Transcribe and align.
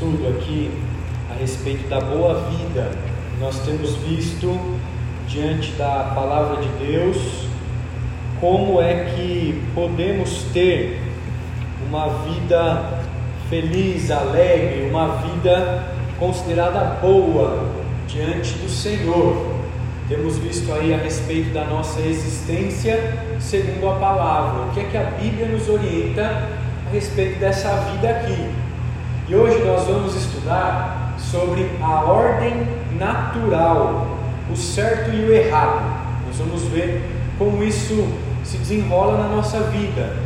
estudo 0.00 0.28
aqui 0.28 0.70
a 1.30 1.38
respeito 1.38 1.86
da 1.86 2.00
boa 2.00 2.48
vida. 2.48 2.90
Nós 3.38 3.58
temos 3.66 3.96
visto 3.96 4.58
diante 5.28 5.72
da 5.72 6.12
palavra 6.14 6.62
de 6.62 6.68
Deus 6.86 7.18
como 8.40 8.80
é 8.80 9.04
que 9.04 9.62
podemos 9.74 10.44
ter 10.54 11.02
uma 11.86 12.08
vida 12.24 13.02
feliz, 13.50 14.10
alegre, 14.10 14.88
uma 14.88 15.16
vida 15.16 15.92
considerada 16.18 16.96
boa 17.02 17.68
diante 18.08 18.54
do 18.54 18.70
Senhor. 18.70 19.54
Temos 20.08 20.38
visto 20.38 20.72
aí 20.72 20.94
a 20.94 20.96
respeito 20.96 21.52
da 21.52 21.64
nossa 21.64 22.00
existência 22.00 23.18
segundo 23.38 23.86
a 23.86 23.96
palavra. 23.96 24.62
O 24.62 24.70
que 24.70 24.80
é 24.80 24.84
que 24.84 24.96
a 24.96 25.04
Bíblia 25.20 25.46
nos 25.48 25.68
orienta 25.68 26.48
a 26.88 26.90
respeito 26.90 27.38
dessa 27.38 27.68
vida 27.92 28.08
aqui? 28.08 28.49
E 29.30 29.34
hoje 29.36 29.62
nós 29.62 29.86
vamos 29.86 30.16
estudar 30.16 31.14
sobre 31.16 31.70
a 31.80 32.00
ordem 32.00 32.66
natural, 32.98 34.18
o 34.52 34.56
certo 34.56 35.14
e 35.14 35.24
o 35.24 35.32
errado. 35.32 35.84
Nós 36.26 36.36
vamos 36.36 36.64
ver 36.64 37.00
como 37.38 37.62
isso 37.62 38.08
se 38.42 38.58
desenrola 38.58 39.18
na 39.18 39.28
nossa 39.36 39.60
vida. 39.60 40.16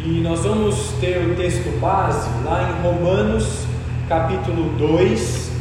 E 0.00 0.20
nós 0.22 0.40
vamos 0.40 0.90
ter 1.00 1.18
o 1.18 1.36
texto 1.36 1.70
base 1.78 2.28
lá 2.44 2.68
em 2.68 2.82
Romanos, 2.82 3.64
capítulo 4.08 4.70
2, 4.76 5.52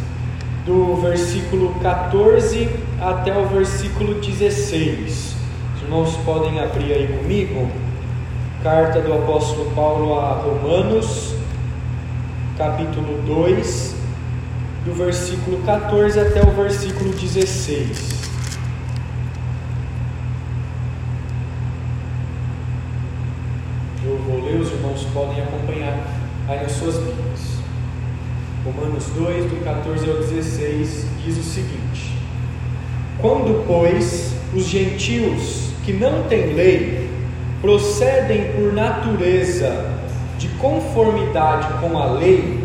do 0.66 0.96
versículo 1.04 1.76
14 1.84 2.68
até 3.00 3.38
o 3.38 3.46
versículo 3.46 4.16
16. 4.16 5.36
Os 5.76 5.84
irmãos 5.84 6.18
podem 6.26 6.60
abrir 6.60 6.94
aí 6.94 7.16
comigo. 7.20 7.70
Carta 8.64 9.02
do 9.02 9.14
apóstolo 9.14 9.70
Paulo 9.76 10.20
a 10.20 10.32
Romanos, 10.32 11.36
capítulo 12.62 13.18
2, 13.26 13.96
do 14.86 14.94
versículo 14.94 15.64
14 15.66 16.20
até 16.20 16.44
o 16.44 16.52
versículo 16.52 17.12
16. 17.12 18.30
Eu 24.06 24.16
vou 24.18 24.46
ler, 24.46 24.62
os 24.62 24.72
irmãos 24.72 25.08
podem 25.12 25.42
acompanhar 25.42 26.06
aí 26.48 26.62
nas 26.62 26.74
suas 26.74 26.98
Bíblias. 26.98 27.58
Romanos 28.64 29.08
2, 29.08 29.46
do 29.46 29.64
14 29.64 30.08
ao 30.08 30.18
16, 30.18 31.08
diz 31.26 31.38
o 31.40 31.44
seguinte: 31.44 32.16
Quando, 33.20 33.66
pois, 33.66 34.36
os 34.54 34.66
gentios 34.66 35.72
que 35.84 35.94
não 35.94 36.28
têm 36.28 36.54
lei 36.54 37.10
procedem 37.60 38.52
por 38.52 38.72
natureza 38.72 40.00
de 40.42 40.48
conformidade 40.58 41.68
com 41.80 42.00
a 42.00 42.06
lei, 42.06 42.60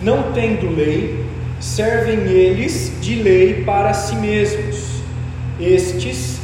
não 0.00 0.30
tendo 0.32 0.72
lei, 0.72 1.26
servem 1.58 2.20
eles 2.28 2.92
de 3.00 3.16
lei 3.16 3.64
para 3.64 3.92
si 3.92 4.14
mesmos. 4.14 5.02
Estes 5.58 6.38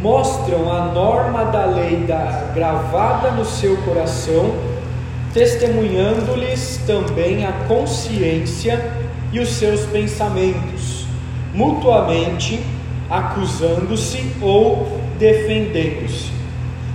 mostram 0.00 0.70
a 0.70 0.92
norma 0.92 1.46
da 1.46 1.64
lei 1.64 1.96
da, 2.06 2.52
gravada 2.54 3.32
no 3.32 3.44
seu 3.44 3.76
coração, 3.78 4.54
testemunhando-lhes 5.34 6.80
também 6.86 7.44
a 7.44 7.50
consciência 7.66 8.80
e 9.32 9.40
os 9.40 9.48
seus 9.48 9.80
pensamentos, 9.86 11.06
mutuamente 11.52 12.60
acusando-se 13.10 14.32
ou 14.40 15.00
defendendo-se. 15.18 16.30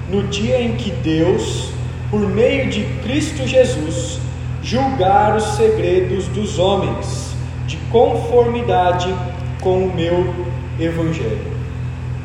No 0.10 0.24
dia 0.24 0.62
em 0.62 0.78
que 0.78 0.90
Deus, 0.92 1.73
por 2.14 2.30
meio 2.30 2.70
de 2.70 2.84
Cristo 3.02 3.48
Jesus, 3.48 4.20
julgar 4.62 5.36
os 5.36 5.56
segredos 5.56 6.28
dos 6.28 6.60
homens, 6.60 7.34
de 7.66 7.76
conformidade 7.92 9.12
com 9.60 9.86
o 9.86 9.96
meu 9.96 10.32
Evangelho. 10.80 11.42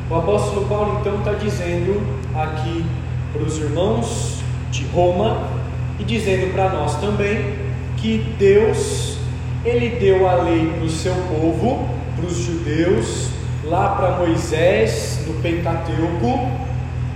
O 0.07 0.13
apóstolo 0.13 0.67
Paulo 0.67 0.99
então 1.01 1.17
está 1.17 1.33
dizendo 1.33 2.03
aqui 2.35 2.85
para 3.33 3.41
os 3.41 3.57
irmãos 3.57 4.43
de 4.69 4.85
Roma 4.93 5.49
e 5.97 6.03
dizendo 6.03 6.53
para 6.53 6.69
nós 6.69 6.93
também 7.01 7.55
que 7.97 8.19
Deus 8.37 9.17
ele 9.65 9.97
deu 9.99 10.29
a 10.29 10.35
lei 10.35 10.67
para 10.67 10.85
o 10.85 10.89
seu 10.89 11.15
povo, 11.15 11.89
para 12.15 12.27
os 12.27 12.37
judeus, 12.37 13.29
lá 13.63 13.95
para 13.95 14.19
Moisés 14.19 15.23
no 15.25 15.33
Pentateuco, 15.41 16.47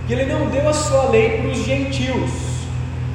e 0.10 0.14
ele 0.14 0.26
não 0.26 0.48
deu 0.48 0.68
a 0.68 0.74
sua 0.74 1.10
lei 1.10 1.38
para 1.38 1.52
os 1.52 1.64
gentios. 1.64 2.53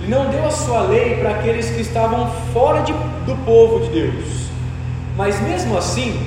Não 0.09 0.31
deu 0.31 0.47
a 0.47 0.51
sua 0.51 0.81
lei 0.83 1.17
para 1.17 1.33
aqueles 1.33 1.69
que 1.69 1.83
estavam 1.83 2.31
fora 2.55 2.81
de, 2.81 2.93
do 3.27 3.37
povo 3.45 3.81
de 3.81 3.91
Deus. 3.91 4.49
Mas 5.19 5.39
mesmo 5.43 5.77
assim, 5.77 6.19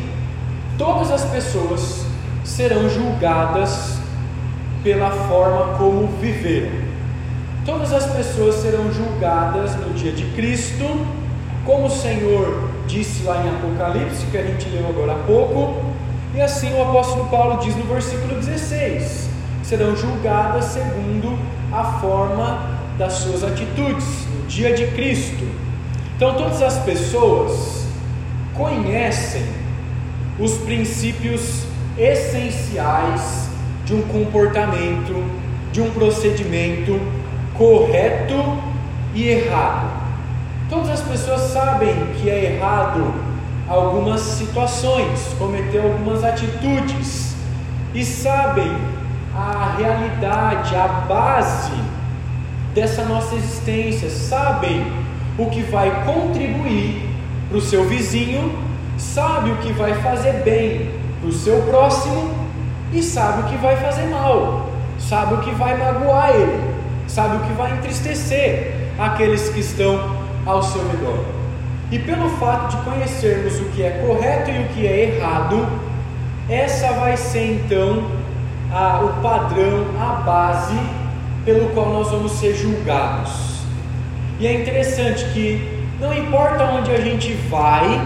todas 0.77 1.11
as 1.11 1.25
pessoas 1.25 2.05
serão 2.43 2.87
julgadas 2.87 3.97
pela 4.83 5.09
forma 5.09 5.77
como 5.79 6.05
viveram. 6.19 6.91
Todas 7.65 7.91
as 7.91 8.05
pessoas 8.05 8.55
serão 8.55 8.91
julgadas 8.93 9.75
no 9.75 9.93
dia 9.95 10.11
de 10.11 10.25
Cristo, 10.35 10.85
como 11.65 11.87
o 11.87 11.89
Senhor 11.89 12.69
disse 12.85 13.23
lá 13.23 13.43
em 13.43 13.49
Apocalipse, 13.49 14.27
que 14.27 14.37
a 14.37 14.43
gente 14.43 14.69
leu 14.69 14.87
agora 14.89 15.13
há 15.13 15.23
pouco, 15.25 15.83
e 16.35 16.41
assim 16.41 16.71
o 16.73 16.83
apóstolo 16.83 17.25
Paulo 17.29 17.59
diz 17.63 17.75
no 17.75 17.85
versículo 17.85 18.35
16: 18.35 19.27
serão 19.63 19.95
julgadas 19.95 20.65
segundo 20.65 21.35
a 21.71 21.83
forma 21.99 22.80
das 22.97 23.13
suas 23.13 23.43
atitudes 23.43 24.05
no 24.33 24.45
dia 24.47 24.73
de 24.73 24.87
Cristo. 24.87 25.47
Então, 26.15 26.35
todas 26.35 26.61
as 26.61 26.77
pessoas 26.79 27.87
conhecem 28.53 29.43
os 30.39 30.57
princípios 30.59 31.63
essenciais 31.97 33.49
de 33.85 33.93
um 33.93 34.01
comportamento, 34.03 35.23
de 35.71 35.81
um 35.81 35.89
procedimento 35.91 36.99
correto 37.57 38.35
e 39.13 39.27
errado. 39.27 39.89
Todas 40.69 40.89
as 40.89 41.01
pessoas 41.01 41.41
sabem 41.51 41.93
que 42.15 42.29
é 42.29 42.55
errado 42.55 43.13
algumas 43.67 44.21
situações, 44.21 45.33
cometer 45.37 45.79
algumas 45.81 46.23
atitudes 46.23 47.35
e 47.93 48.03
sabem 48.03 48.71
a 49.35 49.75
realidade, 49.77 50.75
a 50.75 50.87
base 50.87 51.71
dessa 52.73 53.03
nossa 53.03 53.35
existência, 53.35 54.09
sabem 54.09 54.85
o 55.37 55.47
que 55.47 55.61
vai 55.63 56.03
contribuir 56.05 57.09
para 57.49 57.57
o 57.57 57.61
seu 57.61 57.87
vizinho, 57.87 58.57
sabe 58.97 59.51
o 59.51 59.57
que 59.57 59.71
vai 59.73 59.93
fazer 59.95 60.43
bem 60.43 60.89
para 61.19 61.29
o 61.29 61.33
seu 61.33 61.61
próximo 61.63 62.33
e 62.93 63.01
sabe 63.01 63.41
o 63.41 63.45
que 63.45 63.57
vai 63.57 63.75
fazer 63.77 64.07
mal, 64.07 64.69
sabe 64.99 65.33
o 65.35 65.37
que 65.39 65.51
vai 65.51 65.77
magoar 65.77 66.29
ele, 66.31 66.61
sabe 67.07 67.37
o 67.37 67.39
que 67.41 67.53
vai 67.53 67.73
entristecer 67.73 68.73
aqueles 68.97 69.49
que 69.49 69.59
estão 69.59 70.15
ao 70.45 70.61
seu 70.63 70.81
redor. 70.89 71.25
E 71.91 71.99
pelo 71.99 72.29
fato 72.37 72.77
de 72.77 72.83
conhecermos 72.83 73.59
o 73.59 73.65
que 73.65 73.83
é 73.83 73.89
correto 74.05 74.49
e 74.49 74.59
o 74.59 74.67
que 74.69 74.87
é 74.87 75.15
errado, 75.15 75.67
essa 76.49 76.93
vai 76.93 77.17
ser 77.17 77.53
então 77.53 78.03
a, 78.71 79.01
o 79.01 79.21
padrão, 79.21 79.85
a 79.99 80.21
base 80.21 81.00
pelo 81.45 81.69
qual 81.69 81.89
nós 81.91 82.09
vamos 82.09 82.33
ser 82.33 82.55
julgados. 82.55 83.31
E 84.39 84.47
é 84.47 84.61
interessante 84.61 85.25
que 85.33 85.85
não 85.99 86.13
importa 86.13 86.63
onde 86.65 86.91
a 86.91 86.99
gente 86.99 87.33
vai, 87.49 88.01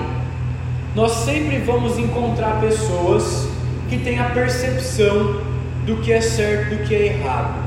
nós 0.93 1.11
sempre 1.11 1.59
vamos 1.59 1.97
encontrar 1.97 2.59
pessoas 2.59 3.47
que 3.89 3.97
têm 3.97 4.19
a 4.19 4.25
percepção 4.25 5.41
do 5.85 5.97
que 5.97 6.11
é 6.11 6.21
certo 6.21 6.75
do 6.75 6.83
que 6.83 6.95
é 6.95 7.05
errado. 7.07 7.63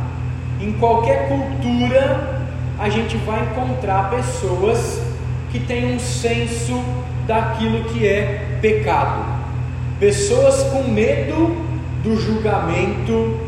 Em 0.60 0.72
qualquer 0.72 1.28
cultura, 1.28 2.42
a 2.78 2.88
gente 2.88 3.16
vai 3.18 3.42
encontrar 3.44 4.10
pessoas 4.10 5.00
que 5.50 5.60
têm 5.60 5.94
um 5.94 5.98
senso 5.98 6.82
daquilo 7.26 7.84
que 7.84 8.06
é 8.06 8.58
pecado. 8.60 9.24
Pessoas 10.00 10.62
com 10.64 10.84
medo 10.84 11.56
do 12.02 12.20
julgamento, 12.20 13.38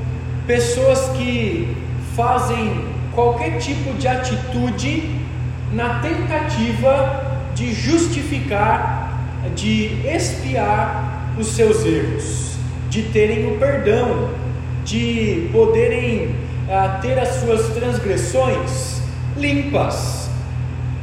pessoas 0.46 1.11
que 1.16 1.76
fazem 2.20 2.84
qualquer 3.14 3.56
tipo 3.56 3.94
de 3.94 4.06
atitude 4.06 5.08
na 5.72 6.00
tentativa 6.00 7.49
de 7.55 7.72
justificar, 7.72 9.40
de 9.56 10.06
expiar 10.06 11.32
os 11.38 11.46
seus 11.46 11.82
erros, 11.87 12.56
de 12.90 13.05
terem 13.05 13.50
o 13.50 13.58
perdão, 13.58 14.28
de 14.84 15.49
poderem 15.50 16.26
uh, 16.69 17.00
ter 17.00 17.19
as 17.19 17.37
suas 17.37 17.69
transgressões 17.70 19.00
limpas, 19.38 20.28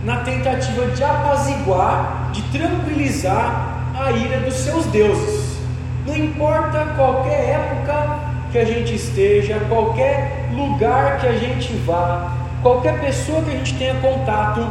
na 0.03 0.17
tentativa 0.17 0.85
de 0.85 1.03
apaziguar, 1.03 2.29
de 2.31 2.43
tranquilizar 2.55 3.91
a 3.99 4.11
ira 4.11 4.41
dos 4.41 4.53
seus 4.53 4.85
deuses. 4.85 5.57
Não 6.05 6.15
importa 6.15 6.93
qualquer 6.95 7.55
época 7.55 8.19
que 8.51 8.59
a 8.59 8.65
gente 8.65 8.93
esteja, 8.93 9.59
qualquer 9.67 10.36
lugar 10.57 11.19
que 11.19 11.27
a 11.27 11.37
gente 11.37 11.73
vá, 11.85 12.35
qualquer 12.61 12.99
pessoa 12.99 13.43
que 13.43 13.51
a 13.51 13.57
gente 13.57 13.75
tenha 13.75 13.95
contato, 13.95 14.65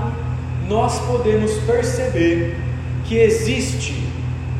nós 0.68 0.98
podemos 1.06 1.52
perceber 1.58 2.56
que 3.04 3.16
existe 3.16 4.04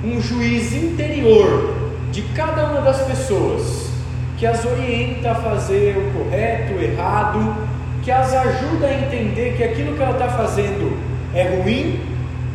um 0.05 0.21
juiz 0.21 0.73
interior 0.73 1.75
de 2.13 2.23
cada 2.35 2.67
uma 2.67 2.81
das 2.81 3.01
pessoas 3.03 3.91
que 4.39 4.47
as 4.47 4.65
orienta 4.65 5.33
a 5.33 5.35
fazer 5.35 5.97
o 5.97 6.19
correto, 6.19 6.75
o 6.75 6.83
errado, 6.83 7.57
que 8.03 8.11
as 8.11 8.33
ajuda 8.33 8.87
a 8.87 8.95
entender 8.95 9.57
que 9.57 9.65
aquilo 9.65 9.97
que 9.97 10.03
ela 10.03 10.13
está 10.13 10.29
fazendo 10.29 10.97
é 11.35 11.57
ruim 11.57 12.01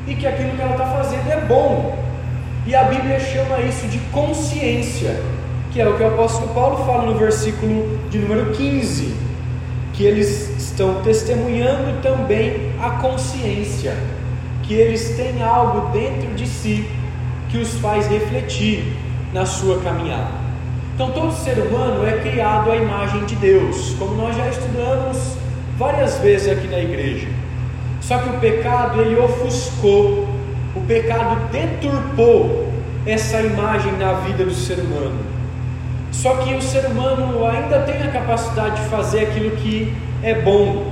e 0.08 0.16
que 0.16 0.26
aquilo 0.26 0.52
que 0.52 0.62
ela 0.62 0.72
está 0.72 0.86
fazendo 0.86 1.30
é 1.30 1.42
bom. 1.42 1.98
E 2.66 2.76
a 2.76 2.84
Bíblia 2.84 3.20
chama 3.20 3.60
isso 3.60 3.88
de 3.88 3.98
consciência, 4.12 5.20
que 5.72 5.80
é 5.80 5.88
o 5.88 5.96
que 5.96 6.04
o 6.04 6.08
apóstolo 6.08 6.54
Paulo 6.54 6.86
fala 6.86 7.06
no 7.06 7.18
versículo 7.18 7.98
de 8.10 8.20
número 8.20 8.52
15, 8.52 9.16
que 9.94 10.04
eles 10.04 10.50
estão 10.58 11.02
testemunhando 11.02 12.02
também 12.02 12.74
a 12.82 12.90
consciência, 12.92 13.96
que 14.64 14.74
eles 14.74 15.16
têm 15.16 15.42
algo 15.42 15.90
dentro 15.92 16.34
de 16.36 16.46
si 16.46 16.86
que 17.50 17.58
os 17.58 17.76
faz 17.76 18.08
refletir 18.08 18.98
na 19.34 19.46
sua 19.46 19.80
caminhada. 19.80 20.42
Então, 20.94 21.12
todo 21.12 21.34
ser 21.34 21.58
humano 21.58 22.06
é 22.06 22.20
criado 22.20 22.70
à 22.70 22.76
imagem 22.76 23.26
de 23.26 23.36
Deus, 23.36 23.96
como 23.98 24.16
nós 24.16 24.36
já 24.36 24.50
estudamos 24.50 25.38
várias 25.78 26.18
vezes 26.20 26.52
aqui 26.52 26.68
na 26.68 26.80
igreja. 26.80 27.28
Só 28.02 28.18
que 28.18 28.30
o 28.30 28.40
pecado 28.40 29.02
ele 29.02 29.18
ofuscou, 29.18 30.28
o 30.76 30.82
pecado 30.82 31.50
deturpou 31.50 32.72
essa 33.06 33.42
imagem 33.42 33.94
na 33.94 34.14
vida 34.14 34.44
do 34.44 34.54
ser 34.54 34.80
humano. 34.80 35.31
Só 36.12 36.36
que 36.38 36.54
o 36.54 36.62
ser 36.62 36.86
humano 36.86 37.46
ainda 37.46 37.80
tem 37.80 38.02
a 38.02 38.12
capacidade 38.12 38.82
de 38.82 38.90
fazer 38.90 39.22
aquilo 39.22 39.52
que 39.58 39.94
é 40.22 40.36
bom. 40.36 40.92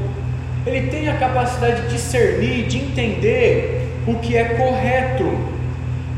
Ele 0.66 0.88
tem 0.88 1.10
a 1.10 1.18
capacidade 1.18 1.84
de 1.84 1.90
discernir, 1.90 2.68
de 2.68 2.78
entender 2.78 3.88
o 4.08 4.16
que 4.16 4.36
é 4.36 4.44
correto 4.46 5.60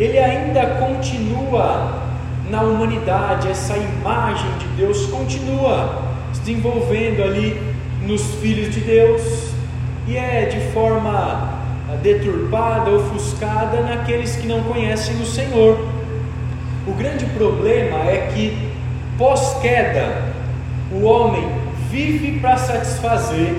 ele 0.01 0.17
ainda 0.17 0.65
continua 0.79 2.01
na 2.49 2.61
humanidade, 2.63 3.47
essa 3.47 3.77
imagem 3.77 4.49
de 4.57 4.65
Deus 4.77 5.05
continua 5.05 6.01
se 6.33 6.39
desenvolvendo 6.39 7.21
ali 7.21 7.61
nos 8.01 8.33
filhos 8.35 8.73
de 8.73 8.79
Deus 8.79 9.51
e 10.07 10.17
é 10.17 10.45
de 10.45 10.59
forma 10.71 11.61
deturpada, 12.01 12.89
ofuscada 12.89 13.81
naqueles 13.81 14.35
que 14.35 14.47
não 14.47 14.63
conhecem 14.63 15.15
o 15.21 15.25
Senhor. 15.25 15.87
O 16.87 16.93
grande 16.93 17.25
problema 17.27 17.99
é 17.99 18.31
que 18.33 18.70
pós-queda 19.21 20.33
o 20.91 21.03
homem 21.03 21.47
vive 21.91 22.39
para 22.39 22.57
satisfazer 22.57 23.53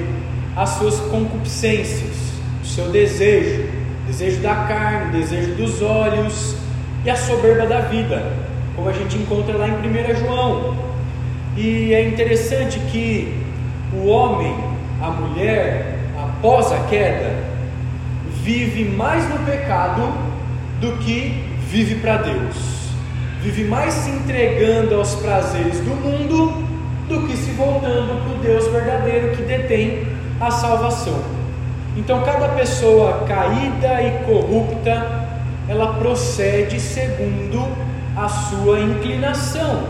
as 0.56 0.70
suas 0.70 0.98
concupiscências, 1.02 2.16
o 2.60 2.66
seu 2.66 2.88
desejo, 2.88 3.68
desejo 4.04 4.40
da 4.40 4.56
carne, 4.66 5.12
desejo 5.12 5.54
dos 5.54 5.80
olhos 5.80 6.56
e 7.04 7.10
a 7.10 7.14
soberba 7.14 7.64
da 7.66 7.78
vida, 7.82 8.32
como 8.74 8.88
a 8.88 8.92
gente 8.92 9.16
encontra 9.16 9.56
lá 9.56 9.68
em 9.68 9.74
1 9.74 10.16
João. 10.16 10.76
E 11.56 11.94
é 11.94 12.08
interessante 12.08 12.80
que 12.90 13.32
o 13.94 14.08
homem, 14.08 14.56
a 15.00 15.10
mulher, 15.10 16.00
após 16.20 16.72
a 16.72 16.80
queda, 16.88 17.36
vive 18.42 18.84
mais 18.84 19.28
no 19.30 19.38
pecado 19.46 20.12
do 20.80 20.98
que 20.98 21.40
vive 21.68 21.94
para 22.00 22.16
Deus. 22.16 22.81
Vive 23.42 23.64
mais 23.64 23.92
se 23.92 24.08
entregando 24.08 24.94
aos 24.94 25.16
prazeres 25.16 25.80
do 25.80 25.90
mundo 25.96 26.64
do 27.08 27.26
que 27.26 27.36
se 27.36 27.50
voltando 27.50 28.22
para 28.22 28.34
o 28.34 28.38
Deus 28.40 28.68
verdadeiro 28.68 29.34
que 29.34 29.42
detém 29.42 30.06
a 30.40 30.48
salvação. 30.48 31.20
Então, 31.96 32.22
cada 32.22 32.50
pessoa 32.50 33.24
caída 33.26 34.00
e 34.00 34.24
corrupta, 34.24 35.26
ela 35.68 35.94
procede 35.94 36.78
segundo 36.78 37.66
a 38.16 38.28
sua 38.28 38.78
inclinação, 38.78 39.88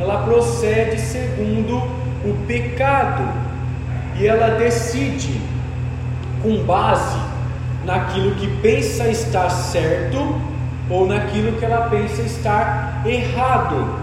ela 0.00 0.24
procede 0.24 0.98
segundo 0.98 1.76
o 2.24 2.44
pecado, 2.48 3.22
e 4.18 4.26
ela 4.26 4.56
decide 4.56 5.40
com 6.42 6.64
base 6.64 7.20
naquilo 7.84 8.34
que 8.34 8.48
pensa 8.60 9.06
estar 9.08 9.48
certo 9.48 10.49
ou 10.90 11.06
naquilo 11.06 11.52
que 11.52 11.64
ela 11.64 11.88
pensa 11.88 12.20
estar 12.22 13.02
errado. 13.06 14.00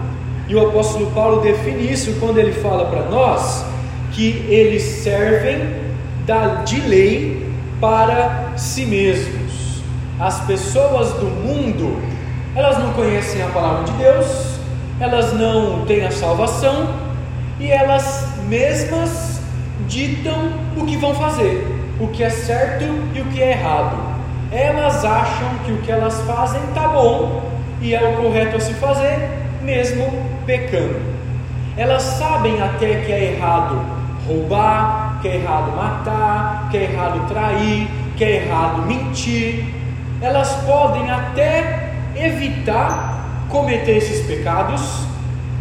E 0.48 0.54
o 0.54 0.68
apóstolo 0.68 1.10
Paulo 1.10 1.42
define 1.42 1.92
isso 1.92 2.16
quando 2.18 2.38
ele 2.38 2.52
fala 2.52 2.86
para 2.86 3.02
nós 3.02 3.64
que 4.12 4.46
eles 4.48 4.82
servem 4.82 5.74
da, 6.26 6.62
de 6.64 6.80
lei 6.80 7.52
para 7.78 8.54
si 8.56 8.86
mesmos. 8.86 9.82
As 10.18 10.40
pessoas 10.46 11.12
do 11.12 11.26
mundo, 11.26 12.02
elas 12.56 12.78
não 12.78 12.92
conhecem 12.94 13.42
a 13.42 13.48
palavra 13.48 13.84
de 13.84 13.92
Deus, 13.92 14.58
elas 14.98 15.32
não 15.32 15.84
têm 15.84 16.04
a 16.04 16.10
salvação 16.10 16.88
e 17.60 17.70
elas 17.70 18.26
mesmas 18.48 19.40
ditam 19.86 20.52
o 20.76 20.84
que 20.84 20.96
vão 20.96 21.14
fazer, 21.14 21.64
o 22.00 22.08
que 22.08 22.24
é 22.24 22.30
certo 22.30 22.84
e 23.14 23.20
o 23.20 23.24
que 23.26 23.42
é 23.42 23.50
errado. 23.52 24.07
Elas 24.50 25.04
acham 25.04 25.48
que 25.64 25.72
o 25.72 25.78
que 25.78 25.92
elas 25.92 26.20
fazem 26.22 26.60
está 26.68 26.88
bom 26.88 27.42
e 27.80 27.94
é 27.94 28.02
o 28.02 28.22
correto 28.22 28.56
a 28.56 28.60
se 28.60 28.72
fazer, 28.74 29.28
mesmo 29.62 30.10
pecando. 30.46 31.00
Elas 31.76 32.02
sabem 32.02 32.60
até 32.60 33.02
que 33.02 33.12
é 33.12 33.34
errado 33.34 33.84
roubar, 34.26 35.18
que 35.20 35.28
é 35.28 35.36
errado 35.36 35.76
matar, 35.76 36.68
que 36.70 36.76
é 36.76 36.82
errado 36.84 37.28
trair, 37.28 37.88
que 38.16 38.24
é 38.24 38.44
errado 38.44 38.82
mentir. 38.82 39.64
Elas 40.20 40.52
podem 40.66 41.10
até 41.10 41.90
evitar 42.16 43.44
cometer 43.48 43.96
esses 43.96 44.26
pecados, 44.26 45.06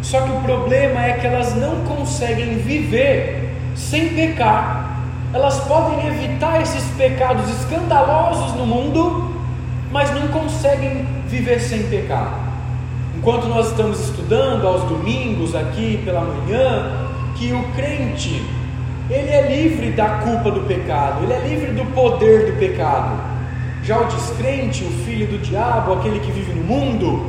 só 0.01 0.21
que 0.21 0.31
o 0.31 0.41
problema 0.41 1.05
é 1.05 1.13
que 1.13 1.27
elas 1.27 1.55
não 1.55 1.81
conseguem 1.85 2.57
viver 2.57 3.53
sem 3.75 4.09
pecar. 4.09 4.76
Elas 5.33 5.59
podem 5.61 6.07
evitar 6.07 6.61
esses 6.61 6.83
pecados 6.91 7.49
escandalosos 7.49 8.53
no 8.53 8.65
mundo, 8.65 9.35
mas 9.91 10.09
não 10.11 10.27
conseguem 10.29 11.05
viver 11.27 11.59
sem 11.59 11.83
pecar. 11.83 12.39
Enquanto 13.17 13.47
nós 13.47 13.71
estamos 13.71 13.99
estudando 13.99 14.65
aos 14.65 14.83
domingos 14.83 15.55
aqui 15.55 16.01
pela 16.05 16.21
manhã, 16.21 17.07
que 17.35 17.51
o 17.51 17.63
crente 17.73 18.43
ele 19.09 19.29
é 19.29 19.55
livre 19.55 19.91
da 19.91 20.05
culpa 20.19 20.51
do 20.51 20.61
pecado, 20.61 21.23
ele 21.23 21.33
é 21.33 21.39
livre 21.47 21.71
do 21.71 21.85
poder 21.93 22.51
do 22.51 22.59
pecado. 22.59 23.17
Já 23.83 23.99
o 23.99 24.05
descrente, 24.05 24.83
o 24.83 24.89
filho 25.05 25.27
do 25.27 25.37
diabo, 25.37 25.93
aquele 25.93 26.19
que 26.19 26.29
vive 26.31 26.51
no 26.53 26.63
mundo, 26.65 27.25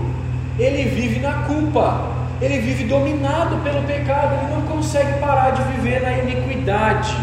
ele 0.58 0.88
vive 0.88 1.20
na 1.20 1.44
culpa, 1.44 2.00
ele 2.40 2.58
vive 2.58 2.84
dominado 2.84 3.56
pelo 3.58 3.82
pecado, 3.82 4.34
ele 4.34 4.54
não 4.54 4.62
consegue 4.62 5.20
parar 5.20 5.50
de 5.50 5.62
viver 5.74 6.02
na 6.02 6.12
iniquidade. 6.18 7.16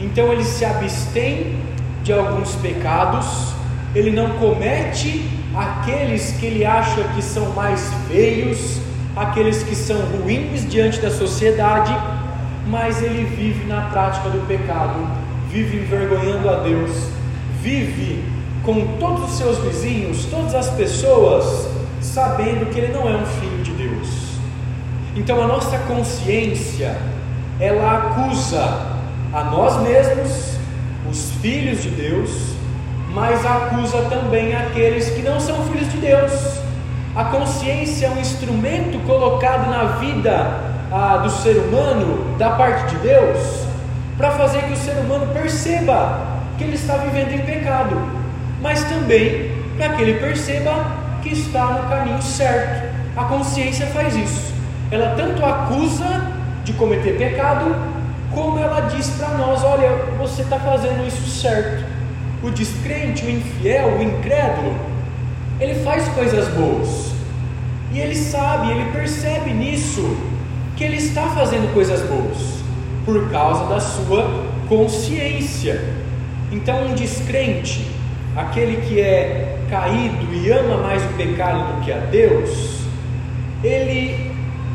Então 0.00 0.32
ele 0.32 0.44
se 0.44 0.64
abstém 0.64 1.56
de 2.02 2.12
alguns 2.12 2.54
pecados, 2.56 3.54
ele 3.94 4.10
não 4.10 4.30
comete 4.38 5.28
aqueles 5.54 6.32
que 6.32 6.46
ele 6.46 6.64
acha 6.64 7.02
que 7.14 7.22
são 7.22 7.50
mais 7.50 7.92
feios, 8.08 8.80
aqueles 9.16 9.62
que 9.62 9.74
são 9.74 9.98
ruins 10.22 10.68
diante 10.68 11.00
da 11.00 11.10
sociedade 11.10 11.94
mas 12.68 13.02
ele 13.02 13.24
vive 13.24 13.66
na 13.66 13.82
prática 13.88 14.28
do 14.28 14.46
pecado, 14.46 15.08
vive 15.48 15.78
envergonhando 15.78 16.48
a 16.48 16.56
Deus, 16.56 17.08
vive 17.62 18.22
com 18.62 18.98
todos 18.98 19.30
os 19.30 19.38
seus 19.38 19.58
vizinhos, 19.58 20.26
todas 20.26 20.54
as 20.54 20.68
pessoas, 20.70 21.66
sabendo 22.00 22.70
que 22.70 22.78
ele 22.78 22.92
não 22.92 23.08
é 23.08 23.16
um 23.16 23.24
filho 23.24 23.62
de 23.62 23.72
Deus. 23.72 24.08
Então 25.16 25.42
a 25.42 25.46
nossa 25.46 25.78
consciência, 25.78 26.96
ela 27.58 27.94
acusa 27.94 28.87
a 29.32 29.44
nós 29.44 29.82
mesmos, 29.82 30.56
os 31.10 31.32
filhos 31.40 31.82
de 31.82 31.90
Deus, 31.90 32.54
mas 33.12 33.44
acusa 33.44 34.02
também 34.10 34.54
aqueles 34.54 35.10
que 35.10 35.22
não 35.22 35.40
são 35.40 35.64
filhos 35.66 35.90
de 35.90 35.98
Deus. 35.98 36.32
A 37.14 37.24
consciência 37.24 38.06
é 38.06 38.10
um 38.10 38.20
instrumento 38.20 38.98
colocado 39.06 39.68
na 39.70 39.84
vida 39.98 40.60
ah, 40.92 41.18
do 41.18 41.30
ser 41.30 41.56
humano, 41.56 42.36
da 42.38 42.50
parte 42.50 42.94
de 42.94 43.02
Deus, 43.02 43.66
para 44.16 44.30
fazer 44.32 44.62
que 44.62 44.72
o 44.72 44.76
ser 44.76 44.96
humano 44.98 45.26
perceba 45.32 46.20
que 46.56 46.64
ele 46.64 46.74
está 46.74 46.96
vivendo 46.96 47.32
em 47.32 47.44
pecado, 47.44 48.00
mas 48.60 48.82
também 48.84 49.52
para 49.76 49.90
que 49.90 50.02
ele 50.02 50.20
perceba 50.20 50.86
que 51.22 51.30
está 51.30 51.66
no 51.66 51.88
caminho 51.88 52.22
certo. 52.22 52.88
A 53.16 53.24
consciência 53.24 53.86
faz 53.86 54.14
isso. 54.14 54.52
Ela 54.90 55.14
tanto 55.16 55.44
acusa 55.44 56.32
de 56.64 56.72
cometer 56.72 57.16
pecado, 57.16 57.74
como 58.38 58.56
ela 58.56 58.82
diz 58.82 59.10
para 59.10 59.30
nós: 59.30 59.64
olha, 59.64 59.90
você 60.16 60.42
está 60.42 60.60
fazendo 60.60 61.04
isso 61.06 61.28
certo. 61.28 61.84
O 62.40 62.50
descrente, 62.50 63.24
o 63.26 63.30
infiel, 63.30 63.98
o 63.98 64.02
incrédulo, 64.02 64.76
ele 65.58 65.74
faz 65.82 66.06
coisas 66.10 66.46
boas. 66.54 67.12
E 67.92 67.98
ele 67.98 68.14
sabe, 68.14 68.70
ele 68.70 68.92
percebe 68.92 69.50
nisso 69.50 70.16
que 70.76 70.84
ele 70.84 70.98
está 70.98 71.22
fazendo 71.30 71.72
coisas 71.74 72.00
boas 72.02 72.62
por 73.04 73.28
causa 73.28 73.64
da 73.64 73.80
sua 73.80 74.44
consciência. 74.68 75.82
Então, 76.52 76.86
um 76.86 76.94
descrente, 76.94 77.90
aquele 78.36 78.86
que 78.86 79.00
é 79.00 79.58
caído 79.68 80.32
e 80.32 80.48
ama 80.52 80.76
mais 80.76 81.02
o 81.04 81.08
pecado 81.14 81.74
do 81.74 81.84
que 81.84 81.90
a 81.90 81.98
Deus, 81.98 82.82
ele 83.64 84.27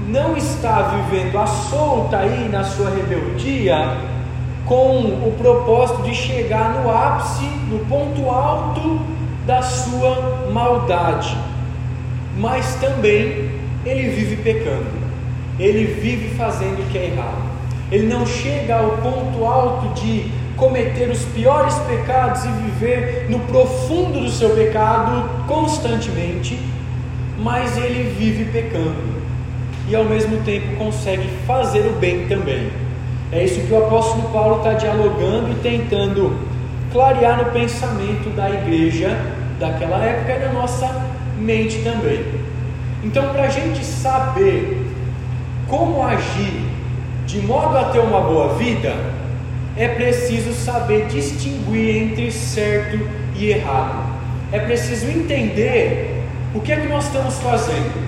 não 0.07 0.35
está 0.35 0.81
vivendo 0.81 1.37
a 1.37 1.47
solta 1.47 2.17
aí 2.17 2.49
na 2.49 2.63
sua 2.63 2.89
rebeldia 2.89 3.97
com 4.65 4.99
o 4.99 5.35
propósito 5.37 6.03
de 6.03 6.13
chegar 6.13 6.73
no 6.73 6.89
ápice, 6.89 7.45
no 7.69 7.79
ponto 7.85 8.29
alto 8.29 9.01
da 9.45 9.61
sua 9.61 10.49
maldade, 10.51 11.37
mas 12.37 12.75
também 12.75 13.51
ele 13.85 14.09
vive 14.09 14.37
pecando, 14.37 14.85
ele 15.59 15.85
vive 15.85 16.35
fazendo 16.35 16.81
o 16.81 16.89
que 16.89 16.97
é 16.97 17.07
errado, 17.07 17.43
ele 17.91 18.07
não 18.07 18.25
chega 18.25 18.77
ao 18.77 18.91
ponto 18.97 19.43
alto 19.43 20.01
de 20.01 20.31
cometer 20.55 21.09
os 21.09 21.25
piores 21.25 21.75
pecados 21.79 22.45
e 22.45 22.47
viver 22.47 23.25
no 23.29 23.39
profundo 23.39 24.21
do 24.21 24.29
seu 24.29 24.51
pecado 24.51 25.29
constantemente, 25.45 26.57
mas 27.37 27.75
ele 27.75 28.15
vive 28.17 28.45
pecando 28.45 29.12
e 29.87 29.95
ao 29.95 30.05
mesmo 30.05 30.37
tempo 30.43 30.75
consegue 30.77 31.27
fazer 31.45 31.81
o 31.81 31.93
bem 31.93 32.27
também. 32.27 32.69
É 33.31 33.43
isso 33.43 33.61
que 33.61 33.73
o 33.73 33.77
apóstolo 33.85 34.29
Paulo 34.29 34.57
está 34.57 34.73
dialogando 34.73 35.51
e 35.51 35.55
tentando 35.55 36.37
clarear 36.91 37.43
no 37.43 37.51
pensamento 37.51 38.29
da 38.35 38.49
igreja 38.49 39.17
daquela 39.59 40.03
época 40.03 40.33
e 40.33 40.39
na 40.39 40.53
nossa 40.53 40.87
mente 41.39 41.79
também. 41.79 42.23
Então, 43.03 43.29
para 43.33 43.43
a 43.43 43.49
gente 43.49 43.83
saber 43.83 44.85
como 45.67 46.03
agir 46.03 46.61
de 47.25 47.41
modo 47.41 47.77
a 47.77 47.85
ter 47.85 47.99
uma 47.99 48.21
boa 48.21 48.53
vida, 48.55 48.93
é 49.75 49.87
preciso 49.87 50.53
saber 50.53 51.07
distinguir 51.07 52.03
entre 52.03 52.31
certo 52.31 52.99
e 53.35 53.49
errado. 53.49 54.13
É 54.51 54.59
preciso 54.59 55.07
entender 55.07 56.23
o 56.53 56.59
que 56.59 56.71
é 56.71 56.75
que 56.75 56.87
nós 56.87 57.05
estamos 57.05 57.39
fazendo. 57.39 58.02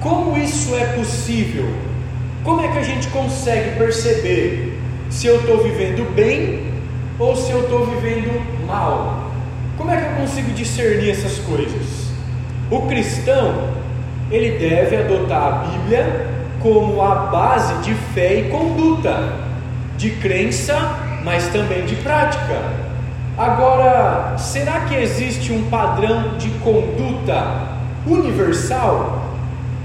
Como 0.00 0.36
isso 0.36 0.74
é 0.74 0.86
possível? 0.96 1.68
Como 2.44 2.60
é 2.60 2.68
que 2.68 2.78
a 2.78 2.82
gente 2.82 3.08
consegue 3.08 3.76
perceber 3.76 4.78
se 5.10 5.26
eu 5.26 5.40
estou 5.40 5.62
vivendo 5.62 6.08
bem 6.14 6.72
ou 7.18 7.34
se 7.34 7.50
eu 7.50 7.62
estou 7.62 7.86
vivendo 7.86 8.40
mal? 8.66 9.30
Como 9.76 9.90
é 9.90 9.96
que 9.96 10.06
eu 10.06 10.16
consigo 10.16 10.52
discernir 10.52 11.10
essas 11.10 11.38
coisas? 11.38 12.10
O 12.70 12.82
cristão, 12.82 13.68
ele 14.30 14.58
deve 14.58 14.96
adotar 14.96 15.42
a 15.42 15.50
Bíblia 15.66 16.26
como 16.60 17.00
a 17.02 17.14
base 17.26 17.74
de 17.82 17.94
fé 18.14 18.40
e 18.40 18.48
conduta 18.50 19.34
de 19.96 20.10
crença, 20.10 20.74
mas 21.24 21.48
também 21.48 21.84
de 21.84 21.96
prática. 21.96 22.86
Agora, 23.36 24.36
será 24.38 24.80
que 24.80 24.94
existe 24.94 25.52
um 25.52 25.68
padrão 25.68 26.36
de 26.38 26.48
conduta 26.60 27.68
universal? 28.06 29.25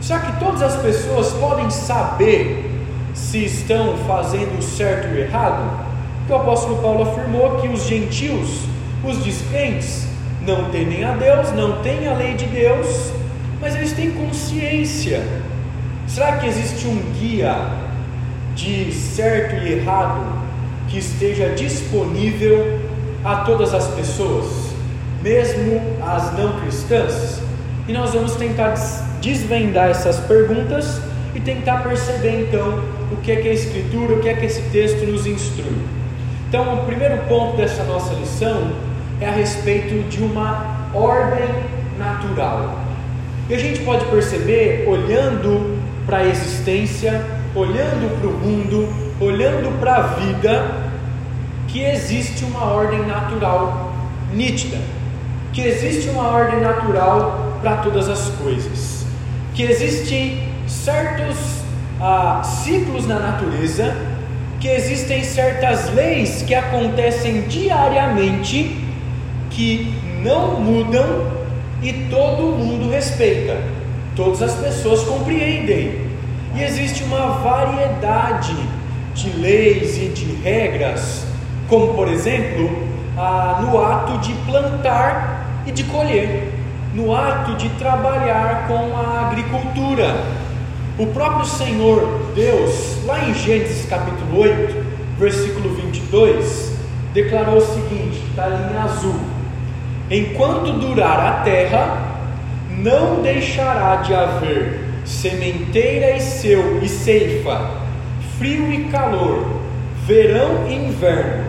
Será 0.02 0.20
que 0.20 0.40
todas 0.40 0.64
as 0.64 0.82
pessoas 0.82 1.32
podem 1.34 1.70
saber 1.70 2.72
se 3.14 3.46
estão 3.46 3.96
fazendo 4.08 4.58
o 4.58 4.62
certo 4.62 5.08
e 5.10 5.12
o 5.12 5.20
errado? 5.20 5.86
Porque 6.18 6.34
o 6.34 6.38
apóstolo 6.38 6.82
Paulo 6.82 7.04
afirmou 7.04 7.62
que 7.62 7.68
os 7.68 7.86
gentios, 7.86 8.64
os 9.04 9.18
descrentes, 9.18 10.08
não 10.42 10.72
temem 10.72 11.04
a 11.04 11.12
Deus, 11.12 11.52
não 11.52 11.84
têm 11.84 12.08
a 12.08 12.16
lei 12.16 12.34
de 12.34 12.48
Deus, 12.48 13.12
mas 13.62 13.76
eles 13.76 13.94
têm 13.94 14.10
consciência. 14.12 15.24
Será 16.08 16.38
que 16.38 16.48
existe 16.48 16.88
um 16.88 17.00
guia 17.20 17.56
de 18.56 18.92
certo 18.92 19.56
e 19.64 19.74
errado 19.74 20.42
que 20.88 20.98
esteja 20.98 21.50
disponível 21.50 22.80
a 23.24 23.36
todas 23.38 23.72
as 23.72 23.88
pessoas, 23.90 24.48
mesmo 25.22 25.80
as 26.02 26.36
não 26.36 26.60
cristãs? 26.60 27.40
E 27.88 27.94
nós 27.94 28.14
vamos 28.14 28.36
tentar 28.36 28.76
desvendar 29.22 29.90
essas 29.90 30.20
perguntas 30.22 31.00
e 31.34 31.40
tentar 31.40 31.84
perceber 31.84 32.48
então 32.48 32.84
o 33.12 33.18
que 33.18 33.32
é 33.32 33.36
que 33.38 33.48
a 33.48 33.54
Escritura, 33.54 34.16
o 34.16 34.20
que 34.20 34.30
é 34.30 34.34
que 34.34 34.46
esse 34.46 34.62
texto 34.70 35.06
nos 35.06 35.26
instrui. 35.26 35.78
Então, 36.50 36.74
o 36.74 36.86
primeiro 36.86 37.18
ponto 37.30 37.56
dessa 37.56 37.84
nossa 37.84 38.14
lição 38.16 38.74
é 39.22 39.28
a 39.28 39.32
respeito 39.32 40.10
de 40.10 40.22
uma 40.22 40.90
ordem 40.94 41.48
natural. 41.98 42.80
E 43.50 43.54
a 43.54 43.58
gente 43.58 43.82
pode 43.82 44.06
perceber, 44.06 44.86
olhando 44.88 45.80
para 46.06 46.18
a 46.18 46.26
existência, 46.26 47.24
olhando 47.56 48.20
para 48.20 48.30
o 48.30 48.34
mundo, 48.34 48.90
olhando 49.20 49.80
para 49.80 49.96
a 49.96 50.02
vida, 50.02 50.66
que 51.68 51.84
existe 51.84 52.44
uma 52.44 52.66
ordem 52.66 53.06
natural 53.06 53.94
nítida, 54.34 54.78
que 55.54 55.62
existe 55.62 56.10
uma 56.10 56.28
ordem 56.28 56.60
natural 56.60 57.58
para 57.62 57.78
todas 57.78 58.10
as 58.10 58.30
coisas, 58.42 59.01
que 59.54 59.64
existem 59.64 60.48
certos 60.68 61.38
ah, 62.00 62.42
ciclos 62.44 63.06
na 63.08 63.20
natureza, 63.20 63.96
que 64.60 64.68
existem 64.68 65.24
certas 65.24 65.94
leis 65.94 66.44
que 66.44 66.54
acontecem 66.54 67.42
diariamente 67.44 68.78
que 69.50 69.94
não 70.24 70.60
mudam 70.60 71.32
e 71.82 71.92
todo 72.10 72.56
mundo 72.58 72.90
respeita, 72.92 73.58
todas 74.16 74.42
as 74.42 74.56
pessoas 74.56 75.04
compreendem. 75.04 76.12
E 76.56 76.64
existe 76.64 77.04
uma 77.04 77.40
variedade 77.40 78.56
de 79.14 79.30
leis 79.38 79.98
e 79.98 80.10
de 80.10 80.26
regras, 80.44 81.26
como 81.68 81.94
por 81.94 82.08
exemplo, 82.08 82.70
ah, 83.18 83.60
no 83.62 83.84
ato 83.84 84.20
de 84.20 84.34
plantar 84.46 85.64
e 85.66 85.72
de 85.72 85.84
colher, 85.86 86.51
no 86.94 87.16
ato 87.16 87.56
de 87.56 87.70
trabalhar 87.70 88.68
com 88.68 88.96
a 88.96 89.28
agricultura. 89.28 90.24
O 90.98 91.08
próprio 91.08 91.46
Senhor 91.46 92.32
Deus, 92.36 93.06
lá 93.06 93.28
em 93.28 93.34
Gênesis 93.34 93.86
capítulo 93.88 94.42
8, 94.42 94.76
versículo 95.18 95.74
22, 95.74 96.74
declarou 97.14 97.58
o 97.58 97.62
seguinte: 97.62 98.22
está 98.30 98.50
em 98.50 98.78
azul: 98.78 99.16
Enquanto 100.10 100.74
durar 100.74 101.20
a 101.20 101.32
terra, 101.44 102.12
não 102.70 103.22
deixará 103.22 103.98
de 103.98 104.14
haver 104.14 104.82
sementeira 105.06 106.16
e 106.16 106.22
seu 106.22 106.82
e 106.84 106.90
ceifa, 106.90 107.72
frio 108.38 108.72
e 108.72 108.86
calor, 108.86 109.46
verão 110.06 110.68
e 110.68 110.74
inverno, 110.74 111.46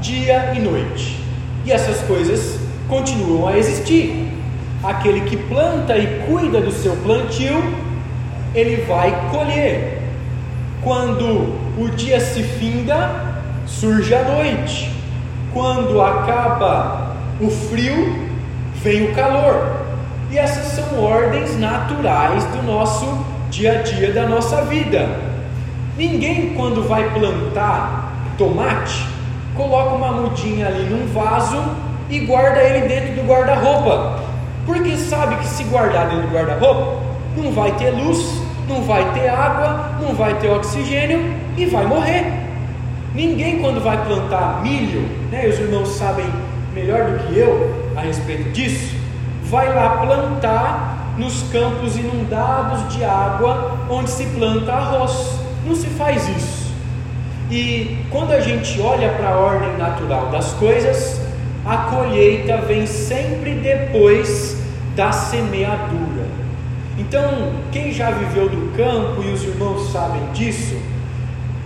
dia 0.00 0.52
e 0.54 0.60
noite. 0.60 1.20
E 1.64 1.72
essas 1.72 2.00
coisas 2.02 2.58
continuam 2.88 3.48
a 3.48 3.58
existir. 3.58 4.25
Aquele 4.82 5.22
que 5.22 5.36
planta 5.36 5.96
e 5.96 6.26
cuida 6.26 6.60
do 6.60 6.70
seu 6.70 6.96
plantio, 6.96 7.62
ele 8.54 8.84
vai 8.84 9.12
colher. 9.30 10.02
Quando 10.82 11.54
o 11.78 11.88
dia 11.96 12.20
se 12.20 12.42
finda, 12.42 13.10
surge 13.66 14.14
a 14.14 14.22
noite. 14.22 14.92
Quando 15.52 16.00
acaba 16.00 17.16
o 17.40 17.50
frio, 17.50 18.28
vem 18.82 19.10
o 19.10 19.14
calor. 19.14 19.76
E 20.30 20.38
essas 20.38 20.72
são 20.72 21.02
ordens 21.02 21.58
naturais 21.58 22.44
do 22.46 22.62
nosso 22.62 23.24
dia 23.50 23.78
a 23.78 23.82
dia, 23.82 24.12
da 24.12 24.26
nossa 24.26 24.62
vida. 24.62 25.08
Ninguém, 25.96 26.54
quando 26.54 26.86
vai 26.86 27.10
plantar 27.10 28.12
tomate, 28.36 29.06
coloca 29.56 29.94
uma 29.94 30.12
mudinha 30.12 30.66
ali 30.66 30.84
num 30.84 31.06
vaso 31.06 31.62
e 32.10 32.20
guarda 32.20 32.60
ele 32.60 32.86
dentro 32.86 33.14
do 33.14 33.26
guarda-roupa, 33.26 34.20
porque 34.66 34.96
sabe 34.96 35.36
que 35.36 35.46
se 35.46 35.62
guardar 35.64 36.08
dentro 36.08 36.26
do 36.26 36.34
guarda-roupa, 36.34 37.00
não 37.36 37.52
vai 37.52 37.70
ter 37.76 37.90
luz, 37.90 38.42
não 38.68 38.82
vai 38.82 39.04
ter 39.12 39.28
água, 39.28 39.92
não 40.02 40.14
vai 40.14 40.34
ter 40.34 40.50
oxigênio 40.50 41.32
e 41.56 41.64
vai 41.66 41.86
morrer. 41.86 42.24
Ninguém, 43.14 43.60
quando 43.60 43.82
vai 43.82 44.04
plantar 44.04 44.60
milho, 44.62 45.08
né, 45.30 45.46
os 45.46 45.58
irmãos 45.58 45.88
sabem 45.90 46.26
melhor 46.74 47.04
do 47.04 47.18
que 47.26 47.38
eu 47.38 47.74
a 47.96 48.00
respeito 48.00 48.50
disso, 48.50 48.94
vai 49.44 49.72
lá 49.72 49.98
plantar 50.04 51.14
nos 51.16 51.44
campos 51.44 51.96
inundados 51.96 52.92
de 52.92 53.04
água 53.04 53.78
onde 53.88 54.10
se 54.10 54.26
planta 54.26 54.72
arroz. 54.72 55.38
Não 55.64 55.74
se 55.74 55.86
faz 55.86 56.28
isso. 56.28 56.74
E 57.50 58.04
quando 58.10 58.32
a 58.32 58.40
gente 58.40 58.80
olha 58.80 59.10
para 59.10 59.30
a 59.30 59.36
ordem 59.36 59.76
natural 59.78 60.26
das 60.26 60.52
coisas, 60.54 61.20
a 61.64 61.76
colheita 61.76 62.58
vem 62.58 62.86
sempre 62.86 63.54
depois 63.54 64.55
da 64.96 65.12
semeadura. 65.12 66.26
Então, 66.98 67.52
quem 67.70 67.92
já 67.92 68.10
viveu 68.10 68.48
do 68.48 68.76
campo 68.76 69.22
e 69.22 69.32
os 69.32 69.44
irmãos 69.44 69.92
sabem 69.92 70.32
disso, 70.32 70.76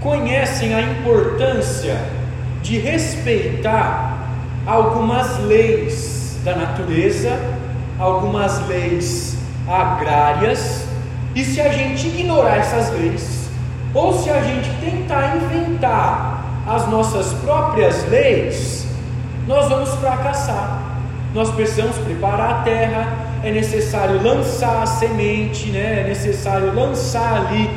conhecem 0.01 0.75
a 0.75 0.83
importância 0.83 1.97
de 2.63 2.79
respeitar 2.79 4.29
algumas 4.67 5.39
leis 5.39 6.39
da 6.45 6.55
natureza 6.57 7.39
algumas 8.01 8.67
leis 8.67 9.37
agrárias, 9.69 10.87
e 11.35 11.45
se 11.45 11.61
a 11.61 11.71
gente 11.71 12.09
ignorar 12.09 12.57
essas 12.57 12.91
leis, 12.93 13.51
ou 13.93 14.19
se 14.19 14.31
a 14.31 14.41
gente 14.43 14.71
tentar 14.81 15.37
inventar 15.37 16.45
as 16.67 16.89
nossas 16.89 17.33
próprias 17.35 18.09
leis, 18.09 18.87
nós 19.47 19.69
vamos 19.69 19.91
fracassar. 19.97 20.90
Nós 21.35 21.51
precisamos 21.51 21.97
preparar 21.99 22.51
a 22.51 22.55
terra, 22.63 23.07
é 23.45 23.53
necessário 23.53 24.21
lançar 24.23 24.83
a 24.83 24.87
semente, 24.87 25.71
né? 25.71 26.01
é 26.01 26.09
necessário 26.09 26.75
lançar 26.75 27.47
ali 27.47 27.71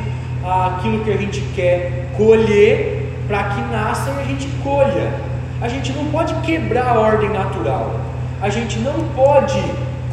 aquilo 0.43 1.03
que 1.03 1.11
a 1.11 1.17
gente 1.17 1.39
quer 1.55 2.09
colher 2.17 3.11
para 3.27 3.43
que 3.43 3.61
nasça 3.61 4.11
e 4.11 4.21
a 4.21 4.23
gente 4.25 4.47
colha. 4.63 5.13
A 5.61 5.67
gente 5.67 5.93
não 5.93 6.05
pode 6.05 6.33
quebrar 6.41 6.97
a 6.97 6.99
ordem 6.99 7.29
natural. 7.29 7.95
A 8.41 8.49
gente 8.49 8.79
não 8.79 9.07
pode 9.15 9.63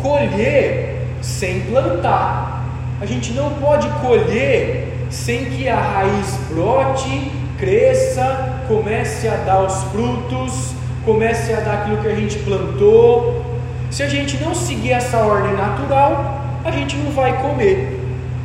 colher 0.03 1.07
sem 1.21 1.61
plantar. 1.63 2.65
A 3.01 3.07
gente 3.07 3.33
não 3.33 3.51
pode 3.55 3.89
colher 4.01 5.07
sem 5.11 5.47
que 5.47 5.69
a 5.69 5.81
raiz 5.81 6.39
brote, 6.51 7.33
cresça, 7.59 8.61
comece 8.69 9.27
a 9.27 9.37
dar 9.37 9.63
os 9.63 9.83
frutos, 9.85 10.75
comece 11.05 11.53
a 11.53 11.61
dar 11.61 11.75
aquilo 11.75 11.99
que 11.99 12.09
a 12.09 12.15
gente 12.15 12.39
plantou. 12.41 13.45
Se 13.91 14.03
a 14.03 14.09
gente 14.09 14.37
não 14.39 14.55
seguir 14.55 14.93
essa 14.93 15.19
ordem 15.19 15.53
natural, 15.55 16.41
a 16.65 16.71
gente 16.71 16.97
não 16.97 17.11
vai 17.13 17.41
comer. 17.43 17.99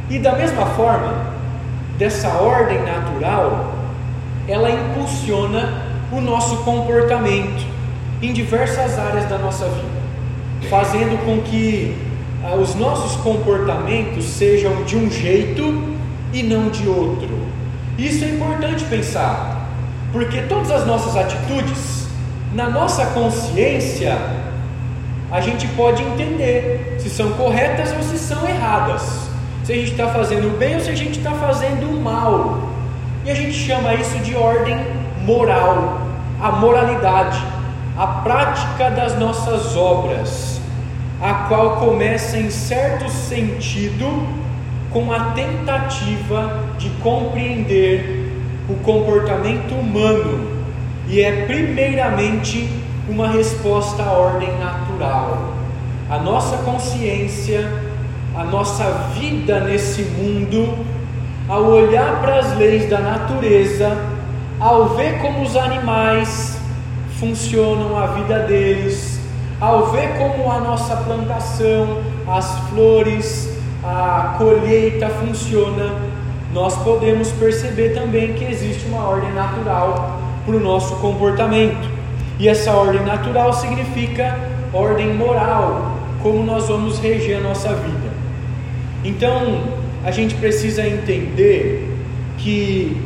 E 0.10 0.20
da 0.20 0.34
mesma 0.34 0.66
forma, 0.68 1.14
dessa 1.98 2.30
ordem 2.30 2.82
natural, 2.84 3.74
ela 4.48 4.70
impulsiona 4.70 5.84
o 6.12 6.22
nosso 6.22 6.58
comportamento 6.58 7.66
em 8.22 8.32
diversas 8.32 8.98
áreas 8.98 9.26
da 9.26 9.38
nossa 9.38 9.66
vida, 9.66 10.70
fazendo 10.70 11.24
com 11.26 11.42
que 11.42 11.96
ah, 12.44 12.56
os 12.56 12.76
nossos 12.76 13.16
comportamentos 13.22 14.26
sejam 14.26 14.84
de 14.84 14.96
um 14.96 15.10
jeito 15.10 15.96
e 16.32 16.44
não 16.44 16.70
de 16.70 16.88
outro. 16.88 17.30
Isso 17.98 18.24
é 18.24 18.30
importante 18.30 18.84
pensar, 18.86 19.68
porque 20.12 20.42
todas 20.44 20.70
as 20.70 20.86
nossas 20.86 21.16
atitudes, 21.16 22.05
na 22.56 22.70
nossa 22.70 23.06
consciência, 23.08 24.18
a 25.30 25.42
gente 25.42 25.68
pode 25.70 26.02
entender 26.02 26.96
se 26.98 27.10
são 27.10 27.34
corretas 27.34 27.92
ou 27.92 28.02
se 28.02 28.18
são 28.18 28.48
erradas, 28.48 29.28
se 29.66 29.74
a 29.74 29.76
gente 29.76 29.92
está 29.92 30.08
fazendo 30.08 30.58
bem 30.58 30.76
ou 30.76 30.80
se 30.80 30.90
a 30.90 30.96
gente 30.96 31.20
está 31.20 31.32
fazendo 31.32 32.02
mal. 32.02 32.70
E 33.26 33.30
a 33.30 33.36
gente 33.36 33.52
chama 33.52 33.94
isso 33.96 34.18
de 34.20 34.36
ordem 34.36 34.78
moral, 35.26 36.00
a 36.42 36.54
moralidade, 36.54 37.44
a 37.98 38.08
prática 38.08 38.90
das 38.90 39.20
nossas 39.20 39.76
obras, 39.76 40.62
a 41.22 41.34
qual 41.50 41.76
começa 41.76 42.38
em 42.38 42.50
certo 42.50 43.10
sentido 43.10 44.26
com 44.94 45.12
a 45.12 45.32
tentativa 45.32 46.64
de 46.78 46.90
compreender 47.02 48.32
o 48.70 48.76
comportamento 48.76 49.74
humano 49.76 50.55
e 51.08 51.22
é 51.22 51.46
primeiramente 51.46 52.70
uma 53.08 53.30
resposta 53.30 54.04
à 54.04 54.12
ordem 54.12 54.50
natural. 54.58 55.54
A 56.10 56.18
nossa 56.18 56.58
consciência, 56.58 57.70
a 58.36 58.44
nossa 58.44 58.84
vida 59.14 59.60
nesse 59.60 60.04
mundo, 60.04 60.86
ao 61.48 61.64
olhar 61.64 62.22
para 62.22 62.40
as 62.40 62.58
leis 62.58 62.90
da 62.90 63.00
natureza, 63.00 63.96
ao 64.60 64.90
ver 64.90 65.20
como 65.22 65.44
os 65.44 65.56
animais 65.56 66.58
funcionam 67.20 67.98
a 67.98 68.08
vida 68.08 68.40
deles, 68.40 69.20
ao 69.60 69.88
ver 69.88 70.18
como 70.18 70.52
a 70.52 70.60
nossa 70.60 70.96
plantação, 70.98 72.02
as 72.28 72.60
flores, 72.70 73.50
a 73.84 74.36
colheita 74.38 75.08
funciona, 75.10 75.94
nós 76.52 76.76
podemos 76.84 77.32
perceber 77.34 77.90
também 77.94 78.34
que 78.34 78.46
existe 78.46 78.86
uma 78.88 79.08
ordem 79.08 79.32
natural 79.34 80.25
para 80.46 80.56
o 80.56 80.60
nosso 80.60 80.96
comportamento. 80.98 81.90
E 82.40 82.48
essa 82.48 82.72
ordem 82.72 83.04
natural 83.04 83.54
significa 83.54 84.38
ordem 84.74 85.14
moral, 85.14 85.98
como 86.22 86.44
nós 86.44 86.68
vamos 86.68 87.00
reger 87.00 87.38
a 87.38 87.42
nossa 87.42 87.70
vida. 87.70 88.10
Então, 89.04 89.64
a 90.04 90.12
gente 90.12 90.36
precisa 90.36 90.86
entender 90.86 91.92
que 92.38 93.02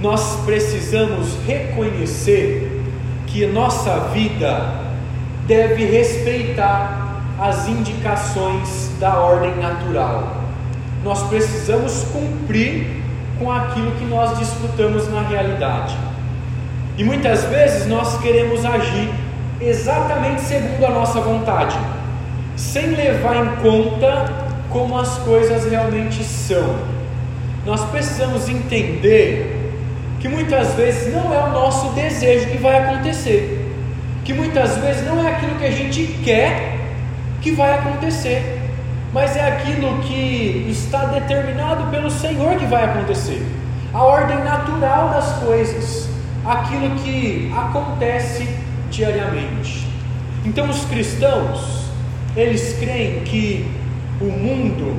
nós 0.00 0.36
precisamos 0.44 1.36
reconhecer 1.46 2.82
que 3.26 3.46
nossa 3.46 3.98
vida 4.12 4.74
deve 5.46 5.84
respeitar 5.84 7.22
as 7.38 7.68
indicações 7.68 8.90
da 8.98 9.18
ordem 9.18 9.56
natural. 9.56 10.44
Nós 11.04 11.22
precisamos 11.24 12.04
cumprir 12.12 13.02
com 13.38 13.50
aquilo 13.50 13.92
que 13.92 14.04
nós 14.04 14.38
desfrutamos 14.38 15.08
na 15.08 15.22
realidade. 15.22 15.96
E 16.98 17.04
muitas 17.04 17.44
vezes 17.44 17.86
nós 17.86 18.20
queremos 18.20 18.64
agir 18.64 19.08
exatamente 19.60 20.40
segundo 20.40 20.84
a 20.84 20.90
nossa 20.90 21.20
vontade, 21.20 21.78
sem 22.56 22.88
levar 22.88 23.36
em 23.36 23.56
conta 23.62 24.26
como 24.68 24.98
as 24.98 25.16
coisas 25.18 25.70
realmente 25.70 26.24
são. 26.24 26.74
Nós 27.64 27.84
precisamos 27.84 28.48
entender 28.48 29.72
que 30.18 30.26
muitas 30.26 30.74
vezes 30.74 31.14
não 31.14 31.32
é 31.32 31.38
o 31.38 31.50
nosso 31.50 31.90
desejo 31.90 32.48
que 32.48 32.58
vai 32.58 32.76
acontecer, 32.78 33.72
que 34.24 34.34
muitas 34.34 34.76
vezes 34.78 35.06
não 35.06 35.24
é 35.24 35.30
aquilo 35.30 35.54
que 35.54 35.66
a 35.66 35.70
gente 35.70 36.04
quer 36.24 36.78
que 37.40 37.52
vai 37.52 37.78
acontecer, 37.78 38.60
mas 39.12 39.36
é 39.36 39.46
aquilo 39.46 40.00
que 40.00 40.66
está 40.68 41.04
determinado 41.04 41.88
pelo 41.92 42.10
Senhor 42.10 42.56
que 42.56 42.66
vai 42.66 42.86
acontecer. 42.86 43.40
A 43.94 44.02
ordem 44.02 44.38
natural 44.42 45.10
das 45.10 45.30
coisas, 45.34 46.17
aquilo 46.48 46.94
que 46.96 47.52
acontece 47.54 48.48
diariamente. 48.90 49.86
Então 50.46 50.70
os 50.70 50.84
cristãos, 50.86 51.90
eles 52.34 52.78
creem 52.78 53.20
que 53.20 53.70
o 54.18 54.24
mundo 54.24 54.96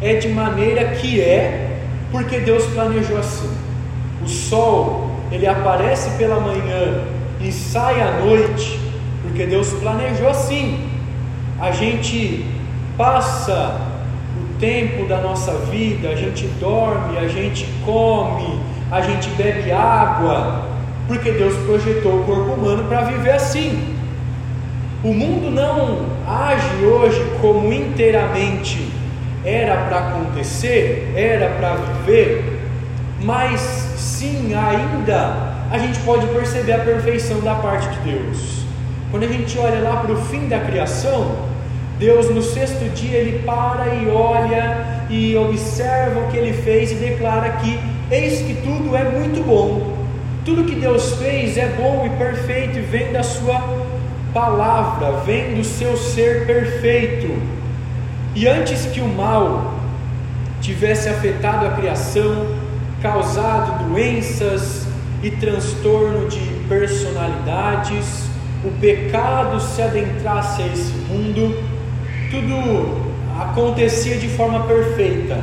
é 0.00 0.14
de 0.14 0.28
maneira 0.28 0.86
que 0.96 1.20
é, 1.20 1.78
porque 2.10 2.40
Deus 2.40 2.66
planejou 2.66 3.16
assim. 3.16 3.50
O 4.24 4.28
sol, 4.28 5.10
ele 5.30 5.46
aparece 5.46 6.10
pela 6.18 6.40
manhã 6.40 7.04
e 7.40 7.52
sai 7.52 8.00
à 8.00 8.20
noite, 8.20 8.78
porque 9.22 9.46
Deus 9.46 9.72
planejou 9.74 10.28
assim. 10.28 10.90
A 11.60 11.70
gente 11.70 12.44
passa 12.98 13.80
o 14.36 14.58
tempo 14.58 15.06
da 15.06 15.20
nossa 15.20 15.52
vida, 15.70 16.08
a 16.08 16.16
gente 16.16 16.46
dorme, 16.58 17.18
a 17.18 17.28
gente 17.28 17.66
come, 17.84 18.60
a 18.90 19.00
gente 19.00 19.28
bebe 19.30 19.70
água, 19.70 20.71
porque 21.12 21.30
Deus 21.32 21.54
projetou 21.66 22.20
o 22.20 22.24
corpo 22.24 22.52
humano 22.52 22.84
para 22.88 23.02
viver 23.02 23.32
assim. 23.32 23.94
O 25.04 25.12
mundo 25.12 25.50
não 25.50 26.06
age 26.26 26.86
hoje 26.86 27.22
como 27.38 27.70
inteiramente 27.70 28.88
era 29.44 29.76
para 29.88 29.98
acontecer, 29.98 31.12
era 31.14 31.50
para 31.50 31.74
viver, 31.74 32.60
mas 33.22 33.60
sim, 33.60 34.54
ainda 34.54 35.52
a 35.70 35.78
gente 35.78 35.98
pode 36.00 36.26
perceber 36.28 36.72
a 36.72 36.78
perfeição 36.78 37.40
da 37.40 37.56
parte 37.56 37.90
de 37.90 38.12
Deus. 38.12 38.64
Quando 39.10 39.24
a 39.24 39.28
gente 39.28 39.58
olha 39.58 39.80
lá 39.80 39.96
para 39.96 40.12
o 40.12 40.16
fim 40.16 40.48
da 40.48 40.60
criação, 40.60 41.36
Deus 41.98 42.30
no 42.30 42.40
sexto 42.40 42.88
dia 42.94 43.18
ele 43.18 43.40
para 43.40 43.94
e 43.94 44.08
olha 44.08 45.04
e 45.10 45.36
observa 45.36 46.20
o 46.20 46.30
que 46.30 46.38
ele 46.38 46.54
fez 46.54 46.90
e 46.92 46.94
declara 46.94 47.50
que 47.50 47.78
eis 48.10 48.40
que 48.40 48.54
tudo 48.54 48.96
é 48.96 49.04
muito 49.04 49.44
bom. 49.44 50.01
Tudo 50.44 50.64
que 50.64 50.74
Deus 50.74 51.14
fez 51.14 51.56
é 51.56 51.68
bom 51.68 52.04
e 52.04 52.10
perfeito 52.18 52.78
e 52.78 52.82
vem 52.82 53.12
da 53.12 53.22
sua 53.22 53.60
palavra 54.32 55.20
vem 55.26 55.54
do 55.54 55.64
seu 55.64 55.96
ser 55.96 56.46
perfeito. 56.46 57.30
E 58.34 58.48
antes 58.48 58.86
que 58.86 59.00
o 59.00 59.08
mal 59.08 59.74
tivesse 60.60 61.08
afetado 61.08 61.66
a 61.66 61.70
criação, 61.70 62.46
causado 63.02 63.88
doenças 63.88 64.86
e 65.22 65.30
transtorno 65.30 66.28
de 66.28 66.40
personalidades, 66.68 68.26
o 68.64 68.70
pecado 68.80 69.60
se 69.60 69.82
adentrasse 69.82 70.62
a 70.62 70.66
esse 70.66 70.92
mundo, 71.08 71.62
tudo 72.30 73.12
acontecia 73.40 74.16
de 74.16 74.28
forma 74.28 74.60
perfeita, 74.64 75.38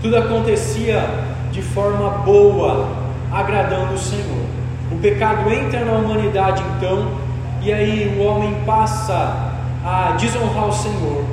tudo 0.00 0.16
acontecia 0.16 1.04
de 1.50 1.60
forma 1.60 2.08
boa, 2.24 3.01
agradando 3.32 3.94
o 3.94 3.98
Senhor. 3.98 4.44
O 4.90 4.96
pecado 4.96 5.50
entra 5.50 5.84
na 5.84 5.92
humanidade 5.92 6.62
então 6.76 7.08
e 7.62 7.72
aí 7.72 8.16
o 8.18 8.22
homem 8.24 8.54
passa 8.66 9.52
a 9.84 10.16
desonrar 10.18 10.68
o 10.68 10.72
Senhor. 10.72 11.24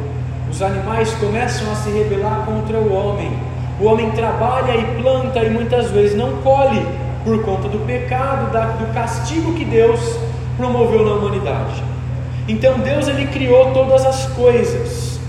Os 0.50 0.62
animais 0.62 1.14
começam 1.16 1.72
a 1.72 1.76
se 1.76 1.90
rebelar 1.90 2.46
contra 2.46 2.78
o 2.78 2.94
homem. 2.94 3.32
O 3.80 3.86
homem 3.86 4.12
trabalha 4.12 4.76
e 4.76 5.02
planta 5.02 5.40
e 5.44 5.50
muitas 5.50 5.92
vezes 5.92 6.18
não 6.18 6.38
colhe 6.42 6.86
por 7.24 7.44
conta 7.44 7.68
do 7.68 7.86
pecado, 7.86 8.52
do 8.78 8.94
castigo 8.94 9.54
que 9.54 9.66
Deus 9.66 10.18
promoveu 10.58 11.06
na 11.06 11.14
humanidade. 11.14 11.84
Então 12.48 12.80
Deus 12.80 13.08
ele 13.08 13.28
criou 13.28 13.72
todas 13.72 14.06
as 14.06 14.26
coisas. 14.28 15.20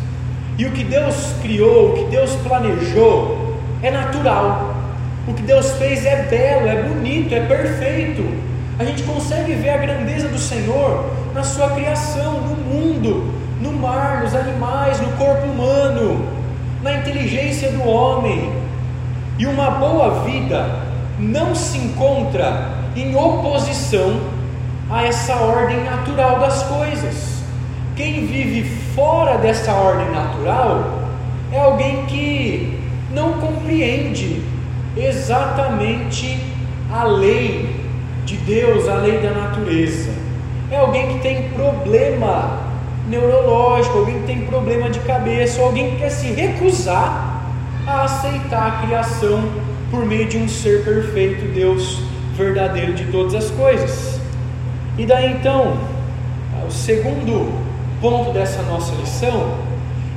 E 0.57 0.67
o 0.67 0.71
que 0.73 0.85
Deus 0.85 1.35
criou, 1.43 1.91
o 1.91 1.95
que 1.95 2.05
Deus 2.05 2.35
planejou 2.37 3.57
é 3.83 3.91
natural. 3.91 4.70
O 5.29 5.35
que 5.35 5.43
Deus 5.43 5.73
fez 5.73 6.07
é 6.07 6.23
belo, 6.23 6.69
é 6.69 6.83
bonito, 6.83 7.35
é 7.35 7.41
perfeito. 7.41 8.25
A 8.79 8.85
gente 8.85 9.03
consegue 9.03 9.53
ver 9.55 9.71
a 9.71 9.77
grandeza 9.77 10.29
do 10.29 10.39
Senhor 10.39 11.11
na 11.35 11.43
sua 11.43 11.71
criação, 11.71 12.41
no 12.41 12.57
mundo, 12.57 13.35
no 13.61 13.73
mar, 13.73 14.23
nos 14.23 14.35
animais, 14.35 14.99
no 15.01 15.09
corpo 15.19 15.47
humano, 15.47 16.27
na 16.83 16.95
inteligência 16.95 17.71
do 17.71 17.87
homem. 17.87 18.51
E 19.39 19.47
uma 19.47 19.71
boa 19.73 20.25
vida 20.25 20.67
não 21.19 21.55
se 21.55 21.77
encontra 21.77 22.71
em 22.97 23.15
oposição 23.15 24.19
a 24.91 25.05
essa 25.05 25.37
ordem 25.37 25.85
natural 25.85 26.41
das 26.41 26.63
coisas. 26.63 27.43
Quem 27.95 28.27
vive 28.27 28.65
fora 28.95 29.37
dessa 29.37 29.73
ordem 29.73 30.11
natural 30.11 31.01
é 31.53 31.61
alguém 31.61 32.07
que 32.07 32.81
não 33.13 33.35
compreende 33.35 34.43
exatamente 34.97 36.39
a 36.93 37.05
lei 37.05 37.75
de 38.25 38.37
Deus, 38.37 38.89
a 38.89 38.95
lei 38.95 39.19
da 39.19 39.31
natureza. 39.31 40.11
É 40.71 40.77
alguém 40.77 41.15
que 41.15 41.19
tem 41.21 41.49
problema 41.51 42.61
neurológico, 43.09 43.99
alguém 43.99 44.21
que 44.21 44.27
tem 44.27 44.47
problema 44.47 44.89
de 44.89 45.01
cabeça, 45.01 45.61
alguém 45.61 45.91
que 45.91 45.97
quer 45.97 46.11
se 46.11 46.29
recusar 46.29 47.43
a 47.87 48.05
aceitar 48.05 48.67
a 48.67 48.87
criação 48.87 49.43
por 49.91 50.07
meio 50.07 50.27
de 50.29 50.39
um 50.39 50.49
ser 50.49 50.85
perfeito, 50.85 51.53
Deus 51.53 52.01
verdadeiro 52.37 52.95
de 52.95 53.05
todas 53.07 53.35
as 53.35 53.51
coisas. 53.51 54.21
E 54.97 55.05
daí 55.05 55.33
então, 55.33 55.77
o 56.67 56.71
segundo 56.71 57.53
ponto 58.01 58.33
dessa 58.33 58.63
nossa 58.63 58.95
lição 58.95 59.55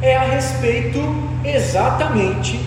é 0.02 0.16
a 0.16 0.24
respeito 0.24 1.00
exatamente 1.44 2.60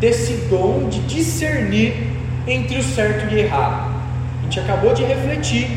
desse 0.00 0.32
dom 0.48 0.88
de 0.88 1.00
discernir 1.00 2.08
entre 2.46 2.78
o 2.78 2.82
certo 2.82 3.32
e 3.32 3.40
errado. 3.40 3.90
A 4.40 4.42
gente 4.44 4.58
acabou 4.60 4.94
de 4.94 5.04
refletir 5.04 5.70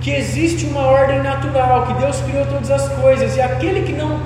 que 0.00 0.10
existe 0.10 0.66
uma 0.66 0.86
ordem 0.86 1.22
natural, 1.22 1.86
que 1.86 1.94
Deus 1.94 2.20
criou 2.20 2.46
todas 2.46 2.70
as 2.70 2.88
coisas, 3.00 3.36
e 3.36 3.40
aquele 3.40 3.82
que 3.82 3.92
não 3.92 4.20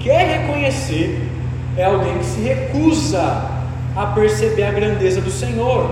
quer 0.00 0.40
reconhecer 0.40 1.28
é 1.76 1.84
alguém 1.84 2.18
que 2.18 2.24
se 2.24 2.40
recusa 2.40 3.50
a 3.96 4.06
perceber 4.14 4.64
a 4.64 4.72
grandeza 4.72 5.20
do 5.20 5.30
Senhor, 5.30 5.88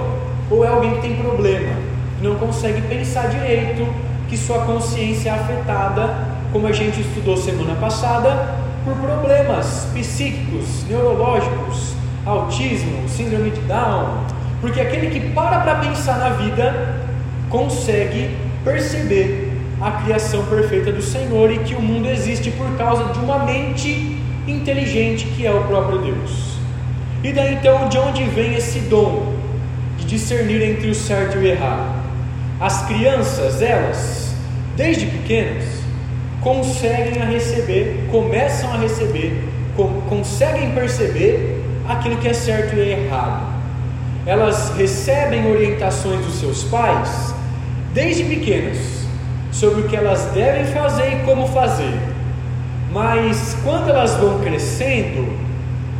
ou 0.50 0.64
é 0.64 0.68
alguém 0.68 0.94
que 0.94 1.02
tem 1.02 1.16
problema, 1.16 1.74
não 2.20 2.36
consegue 2.36 2.80
pensar 2.82 3.28
direito, 3.28 3.86
que 4.28 4.36
sua 4.36 4.60
consciência 4.60 5.30
é 5.30 5.32
afetada, 5.32 6.28
como 6.52 6.66
a 6.66 6.72
gente 6.72 7.00
estudou 7.00 7.36
semana 7.36 7.74
passada, 7.74 8.54
por 8.84 8.94
problemas 8.96 9.86
psíquicos, 9.94 10.84
neurológicos, 10.88 11.94
autismo, 12.24 13.08
síndrome 13.08 13.50
de 13.50 13.60
Down, 13.62 14.24
porque 14.60 14.80
aquele 14.80 15.10
que 15.10 15.32
para 15.32 15.60
para 15.60 15.76
pensar 15.76 16.18
na 16.18 16.30
vida 16.30 17.00
consegue 17.50 18.36
perceber 18.64 19.50
a 19.80 19.90
criação 20.02 20.44
perfeita 20.46 20.92
do 20.92 21.02
Senhor 21.02 21.50
e 21.50 21.58
que 21.58 21.74
o 21.74 21.82
mundo 21.82 22.08
existe 22.08 22.50
por 22.52 22.70
causa 22.76 23.12
de 23.12 23.18
uma 23.18 23.40
mente 23.40 24.16
inteligente 24.46 25.26
que 25.36 25.44
é 25.44 25.52
o 25.52 25.64
próprio 25.64 25.98
Deus. 25.98 26.56
E 27.24 27.32
daí 27.32 27.54
então, 27.54 27.88
de 27.88 27.98
onde 27.98 28.24
vem 28.24 28.54
esse 28.54 28.80
dom 28.80 29.34
de 29.98 30.04
discernir 30.04 30.62
entre 30.62 30.88
o 30.88 30.94
certo 30.94 31.36
e 31.36 31.40
o 31.40 31.46
errado? 31.46 32.02
As 32.60 32.86
crianças, 32.86 33.60
elas, 33.60 34.34
desde 34.76 35.06
pequenas, 35.06 35.64
conseguem 36.40 37.20
a 37.20 37.24
receber, 37.24 38.06
começam 38.10 38.72
a 38.72 38.76
receber, 38.76 39.48
conseguem 40.08 40.70
perceber 40.70 41.51
aquilo 41.88 42.16
que 42.16 42.28
é 42.28 42.32
certo 42.32 42.74
e 42.76 42.80
é 42.80 43.04
errado. 43.04 43.52
Elas 44.24 44.72
recebem 44.76 45.50
orientações 45.50 46.24
dos 46.24 46.34
seus 46.34 46.64
pais 46.64 47.34
desde 47.92 48.24
pequenas 48.24 49.02
sobre 49.50 49.82
o 49.82 49.88
que 49.88 49.96
elas 49.96 50.24
devem 50.32 50.64
fazer 50.66 51.12
e 51.12 51.24
como 51.24 51.46
fazer. 51.48 51.98
Mas 52.92 53.56
quando 53.64 53.88
elas 53.88 54.14
vão 54.16 54.40
crescendo, 54.40 55.36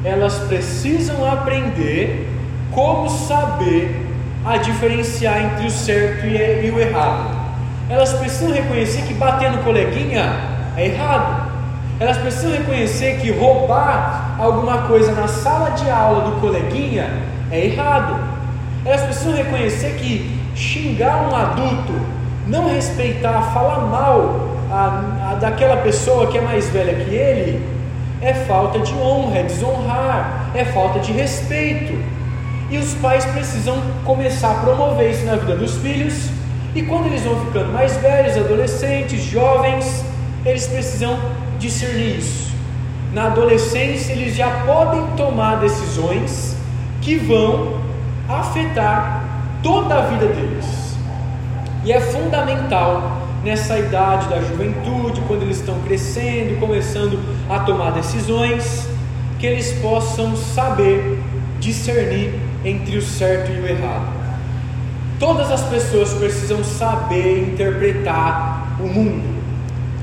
elas 0.05 0.38
precisam 0.40 1.31
aprender 1.31 2.29
como 2.73 3.09
saber 3.09 4.07
a 4.45 4.57
diferenciar 4.57 5.45
entre 5.45 5.66
o 5.66 5.71
certo 5.71 6.27
e 6.27 6.71
o 6.71 6.81
errado. 6.81 7.42
Elas 7.88 8.12
precisam 8.14 8.53
reconhecer 8.53 9.03
que 9.03 9.14
bater 9.14 9.51
no 9.53 9.59
coleguinha 9.59 10.33
é 10.77 10.87
errado. 10.87 11.53
Elas 12.01 12.18
precisam 12.18 12.51
reconhecer 12.51 13.21
que 13.21 13.31
roubar 13.31 14.32
alguma 14.38 14.83
coisa 14.83 15.12
na 15.12 15.29
sala 15.29 15.71
de 15.71 15.88
aula 15.90 16.31
do 16.31 16.40
coleguinha 16.40 17.09
é 17.51 17.66
errado. 17.66 18.18
Elas 18.85 19.03
precisam 19.03 19.35
reconhecer 19.35 19.95
que 19.97 20.40
xingar 20.55 21.29
um 21.31 21.37
adulto, 21.37 21.92
não 22.47 22.68
respeitar, 22.73 23.53
falar 23.55 23.81
mal 23.87 24.57
a, 24.71 25.33
a, 25.33 25.35
daquela 25.35 25.77
pessoa 25.79 26.27
que 26.27 26.38
é 26.38 26.40
mais 26.40 26.68
velha 26.71 26.95
que 27.05 27.14
ele, 27.14 27.64
é 28.21 28.35
falta 28.35 28.79
de 28.79 28.95
honra, 28.95 29.38
é 29.38 29.42
desonrar, 29.42 30.51
é 30.55 30.64
falta 30.64 31.01
de 31.01 31.12
respeito. 31.12 31.92
E 32.71 32.79
os 32.79 32.95
pais 32.95 33.25
precisam 33.27 33.77
começar 34.05 34.51
a 34.51 34.55
promover 34.55 35.11
isso 35.11 35.25
na 35.27 35.37
vida 35.37 35.57
dos 35.57 35.77
filhos. 35.77 36.31
E 36.75 36.83
quando 36.83 37.07
eles 37.07 37.23
vão 37.23 37.38
ficando 37.45 37.73
mais 37.73 37.97
velhos, 37.99 38.37
adolescentes, 38.37 39.23
jovens, 39.25 40.05
eles 40.45 40.66
precisam 40.66 41.18
discernir 41.59 42.18
isso. 42.18 42.52
Na 43.12 43.27
adolescência, 43.27 44.12
eles 44.12 44.35
já 44.35 44.64
podem 44.64 45.07
tomar 45.16 45.57
decisões 45.61 46.57
que 47.03 47.16
vão 47.16 47.79
afetar 48.27 49.25
toda 49.62 49.96
a 49.96 50.01
vida 50.03 50.27
deles. 50.27 50.96
E 51.85 51.92
é 51.92 52.01
fundamental 52.01 53.20
nessa 53.44 53.79
idade 53.79 54.29
da 54.29 54.40
juventude, 54.40 55.20
quando 55.27 55.42
eles 55.42 55.59
estão 55.59 55.79
crescendo, 55.81 56.59
começando 56.59 57.18
a 57.51 57.59
tomar 57.61 57.90
decisões, 57.90 58.88
que 59.38 59.46
eles 59.46 59.72
possam 59.81 60.37
saber 60.37 61.18
discernir 61.59 62.33
entre 62.64 62.96
o 62.96 63.03
certo 63.03 63.51
e 63.51 63.61
o 63.61 63.66
errado. 63.66 64.07
Todas 65.18 65.51
as 65.51 65.62
pessoas 65.64 66.14
precisam 66.14 66.64
saber 66.64 67.53
interpretar 67.53 68.77
o 68.81 68.87
mundo. 68.87 69.42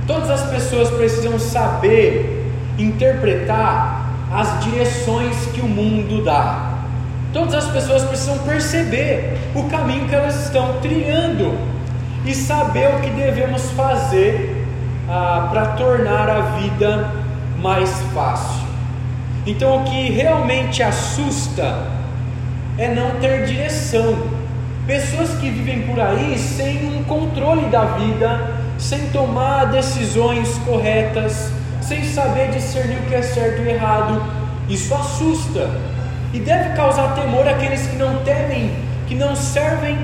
Todas 0.05 0.29
as 0.29 0.49
pessoas 0.49 0.89
precisam 0.91 1.39
saber 1.39 2.28
interpretar 2.83 4.09
as 4.31 4.63
direções 4.63 5.35
que 5.53 5.61
o 5.61 5.67
mundo 5.67 6.23
dá. 6.23 6.79
Todas 7.33 7.53
as 7.53 7.71
pessoas 7.71 8.03
precisam 8.03 8.37
perceber 8.39 9.37
o 9.55 9.63
caminho 9.63 10.07
que 10.07 10.15
elas 10.15 10.45
estão 10.45 10.79
trilhando 10.81 11.57
e 12.25 12.33
saber 12.33 12.95
o 12.95 12.99
que 13.01 13.09
devemos 13.11 13.69
fazer 13.71 14.65
ah, 15.07 15.47
para 15.51 15.65
tornar 15.67 16.29
a 16.29 16.41
vida 16.57 17.11
mais 17.61 17.89
fácil. 18.13 18.67
Então, 19.45 19.81
o 19.81 19.83
que 19.85 20.11
realmente 20.11 20.83
assusta 20.83 21.87
é 22.77 22.93
não 22.93 23.19
ter 23.19 23.45
direção. 23.45 24.17
Pessoas 24.85 25.29
que 25.39 25.49
vivem 25.49 25.83
por 25.83 25.99
aí 25.99 26.37
sem 26.37 26.97
um 26.97 27.03
controle 27.03 27.65
da 27.69 27.85
vida, 27.85 28.55
sem 28.77 29.09
tomar 29.09 29.65
decisões 29.65 30.57
corretas, 30.65 31.51
sem 31.81 32.03
saber 32.03 32.51
discernir 32.51 32.97
o 32.99 33.05
que 33.07 33.15
é 33.15 33.21
certo 33.21 33.61
e 33.61 33.69
errado, 33.69 34.21
isso 34.67 34.93
assusta 34.93 35.69
e 36.33 36.39
deve 36.39 36.75
causar 36.75 37.15
temor 37.15 37.47
àqueles 37.47 37.87
que 37.87 37.95
não 37.95 38.17
temem, 38.23 38.71
que 39.07 39.15
não 39.15 39.35
servem 39.35 39.97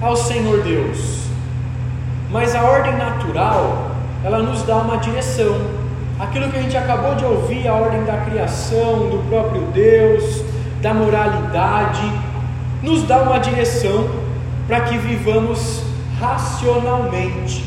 ao 0.00 0.16
Senhor 0.16 0.62
Deus. 0.62 1.26
Mas 2.30 2.54
a 2.54 2.62
ordem 2.62 2.96
natural, 2.96 3.90
ela 4.24 4.38
nos 4.38 4.62
dá 4.62 4.76
uma 4.76 4.96
direção. 4.96 5.54
Aquilo 6.18 6.50
que 6.50 6.56
a 6.56 6.62
gente 6.62 6.76
acabou 6.76 7.14
de 7.14 7.24
ouvir, 7.24 7.68
a 7.68 7.74
ordem 7.74 8.04
da 8.04 8.16
criação, 8.18 9.10
do 9.10 9.28
próprio 9.28 9.62
Deus, 9.72 10.42
da 10.80 10.94
moralidade, 10.94 12.10
nos 12.82 13.02
dá 13.02 13.18
uma 13.18 13.38
direção 13.38 14.08
para 14.66 14.80
que 14.80 14.96
vivamos 14.96 15.82
racionalmente, 16.18 17.64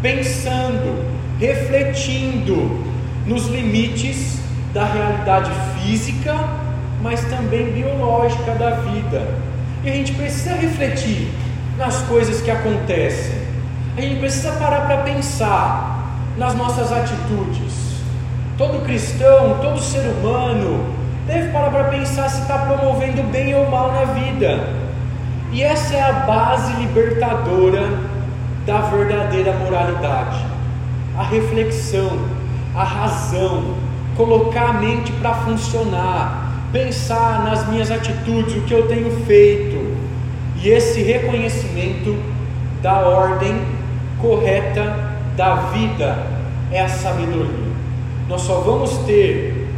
pensando, 0.00 1.04
refletindo 1.38 2.91
nos 3.26 3.46
limites 3.46 4.40
da 4.72 4.84
realidade 4.84 5.50
física 5.78 6.34
mas 7.02 7.20
também 7.24 7.72
biológica 7.72 8.52
da 8.54 8.70
vida. 8.70 9.26
E 9.82 9.90
a 9.90 9.92
gente 9.92 10.12
precisa 10.12 10.54
refletir 10.54 11.28
nas 11.76 12.00
coisas 12.02 12.40
que 12.40 12.50
acontecem. 12.50 13.42
A 13.96 14.00
gente 14.00 14.20
precisa 14.20 14.52
parar 14.52 14.86
para 14.86 14.98
pensar 14.98 16.06
nas 16.38 16.54
nossas 16.54 16.92
atitudes. 16.92 18.00
Todo 18.56 18.84
cristão, 18.84 19.58
todo 19.60 19.80
ser 19.80 20.06
humano 20.06 20.86
deve 21.26 21.50
parar 21.50 21.70
para 21.70 21.84
pensar 21.84 22.28
se 22.30 22.42
está 22.42 22.58
promovendo 22.58 23.22
bem 23.30 23.54
ou 23.54 23.68
mal 23.68 23.92
na 23.92 24.04
vida. 24.04 24.68
E 25.50 25.62
essa 25.62 25.94
é 25.94 26.02
a 26.02 26.12
base 26.12 26.72
libertadora 26.74 27.82
da 28.64 28.78
verdadeira 28.82 29.52
moralidade. 29.54 30.44
A 31.18 31.24
reflexão, 31.24 32.10
a 32.74 32.84
razão, 32.84 33.74
colocar 34.16 34.70
a 34.70 34.72
mente 34.74 35.12
para 35.12 35.34
funcionar, 35.34 36.68
pensar 36.72 37.44
nas 37.44 37.68
minhas 37.68 37.90
atitudes, 37.90 38.56
o 38.56 38.62
que 38.62 38.72
eu 38.72 38.86
tenho 38.86 39.10
feito, 39.24 39.96
e 40.62 40.68
esse 40.68 41.02
reconhecimento 41.02 42.16
da 42.80 43.00
ordem 43.00 43.60
correta 44.20 45.12
da 45.36 45.54
vida 45.54 46.26
é 46.70 46.80
a 46.80 46.88
sabedoria. 46.88 47.72
Nós 48.28 48.42
só 48.42 48.60
vamos 48.60 48.96
ter 48.98 49.68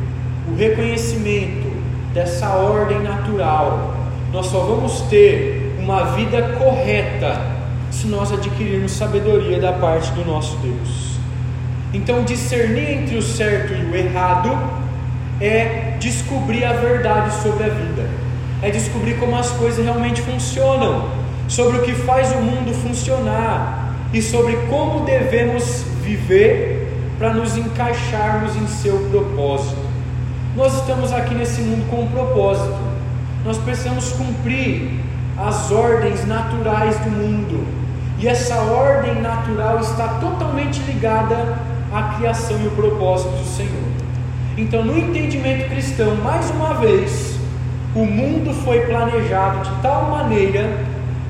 o 0.49 0.57
reconhecimento 0.57 1.73
dessa 2.13 2.51
ordem 2.51 3.01
natural, 3.01 3.95
nós 4.33 4.47
só 4.47 4.61
vamos 4.61 5.01
ter 5.03 5.75
uma 5.79 6.05
vida 6.15 6.55
correta 6.59 7.41
se 7.91 8.07
nós 8.07 8.33
adquirirmos 8.33 8.93
sabedoria 8.93 9.61
da 9.61 9.73
parte 9.73 10.11
do 10.13 10.25
nosso 10.25 10.57
Deus. 10.59 11.14
Então, 11.95 12.25
discernir 12.25 12.91
entre 12.91 13.17
o 13.17 13.23
certo 13.23 13.73
e 13.73 13.85
o 13.85 13.95
errado 13.95 14.51
é 15.41 15.97
descobrir 16.01 16.65
a 16.65 16.73
verdade 16.73 17.33
sobre 17.41 17.63
a 17.63 17.69
vida, 17.69 18.11
é 18.61 18.69
descobrir 18.69 19.15
como 19.15 19.37
as 19.37 19.51
coisas 19.53 19.85
realmente 19.85 20.21
funcionam, 20.21 21.09
sobre 21.47 21.79
o 21.79 21.83
que 21.83 21.93
faz 21.93 22.33
o 22.33 22.41
mundo 22.41 22.75
funcionar 22.75 23.95
e 24.13 24.21
sobre 24.21 24.57
como 24.69 25.05
devemos 25.05 25.85
viver 26.03 26.93
para 27.17 27.33
nos 27.33 27.57
encaixarmos 27.57 28.57
em 28.57 28.67
seu 28.67 28.99
propósito. 29.11 29.79
Nós 30.57 30.75
estamos 30.75 31.13
aqui 31.13 31.37
nesse 31.37 31.61
mundo 31.61 31.89
com 31.91 32.03
um 32.03 32.09
propósito, 32.09 32.77
nós 33.45 33.57
precisamos 33.59 34.11
cumprir 34.15 35.01
as 35.39 35.71
ordens 35.71 36.27
naturais 36.27 36.99
do 36.99 37.11
mundo, 37.11 37.65
e 38.19 38.27
essa 38.27 38.57
ordem 38.57 39.21
natural 39.23 39.79
está 39.79 40.09
totalmente 40.21 40.81
ligada 40.81 41.74
à 41.95 42.15
criação 42.17 42.61
e 42.61 42.67
o 42.67 42.73
propósito 42.73 43.31
do 43.31 43.47
Senhor. 43.47 43.85
Então, 44.57 44.85
no 44.85 44.99
entendimento 44.99 45.69
cristão, 45.69 46.17
mais 46.17 46.51
uma 46.51 46.75
vez, 46.75 47.39
o 47.95 48.05
mundo 48.05 48.53
foi 48.53 48.81
planejado 48.81 49.69
de 49.69 49.81
tal 49.81 50.11
maneira 50.11 50.79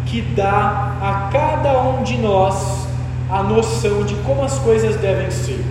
que 0.07 0.22
dá 0.22 0.96
a 1.00 1.29
cada 1.31 1.83
um 1.83 2.03
de 2.03 2.16
nós 2.16 2.87
a 3.31 3.42
noção 3.42 4.05
de 4.05 4.14
como 4.16 4.42
as 4.42 4.59
coisas 4.59 4.96
devem 4.96 5.31
ser. 5.31 5.62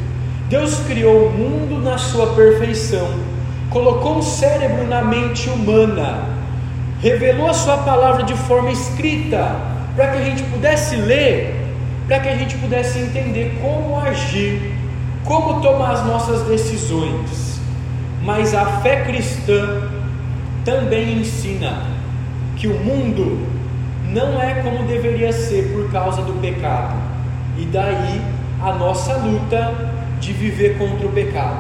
Deus 0.50 0.80
criou 0.82 1.28
o 1.28 1.32
mundo 1.32 1.82
na 1.82 1.98
sua 1.98 2.28
perfeição, 2.34 3.08
colocou 3.70 4.18
um 4.18 4.22
cérebro 4.22 4.86
na 4.86 5.02
mente 5.02 5.50
humana, 5.50 6.26
revelou 7.02 7.50
a 7.50 7.54
sua 7.54 7.78
palavra 7.78 8.24
de 8.24 8.36
forma 8.36 8.72
escrita, 8.72 9.56
para 9.96 10.08
que 10.08 10.18
a 10.18 10.26
gente 10.26 10.44
pudesse 10.44 10.96
ler, 10.96 11.56
para 12.08 12.20
que 12.20 12.30
a 12.30 12.36
gente 12.36 12.56
pudesse 12.58 13.00
entender 13.00 13.58
como 13.62 14.00
agir, 14.00 14.73
como 15.24 15.62
tomar 15.62 15.92
as 15.94 16.06
nossas 16.06 16.42
decisões. 16.44 17.62
Mas 18.24 18.54
a 18.54 18.66
fé 18.82 19.04
cristã 19.04 19.90
também 20.64 21.20
ensina 21.20 21.84
que 22.56 22.68
o 22.68 22.80
mundo 22.80 23.46
não 24.08 24.42
é 24.42 24.56
como 24.62 24.88
deveria 24.88 25.34
ser 25.34 25.74
por 25.74 25.92
causa 25.92 26.22
do 26.22 26.34
pecado. 26.40 26.96
E 27.58 27.66
daí 27.66 28.22
a 28.62 28.74
nossa 28.74 29.18
luta 29.18 29.74
de 30.20 30.32
viver 30.32 30.78
contra 30.78 31.06
o 31.06 31.12
pecado, 31.12 31.58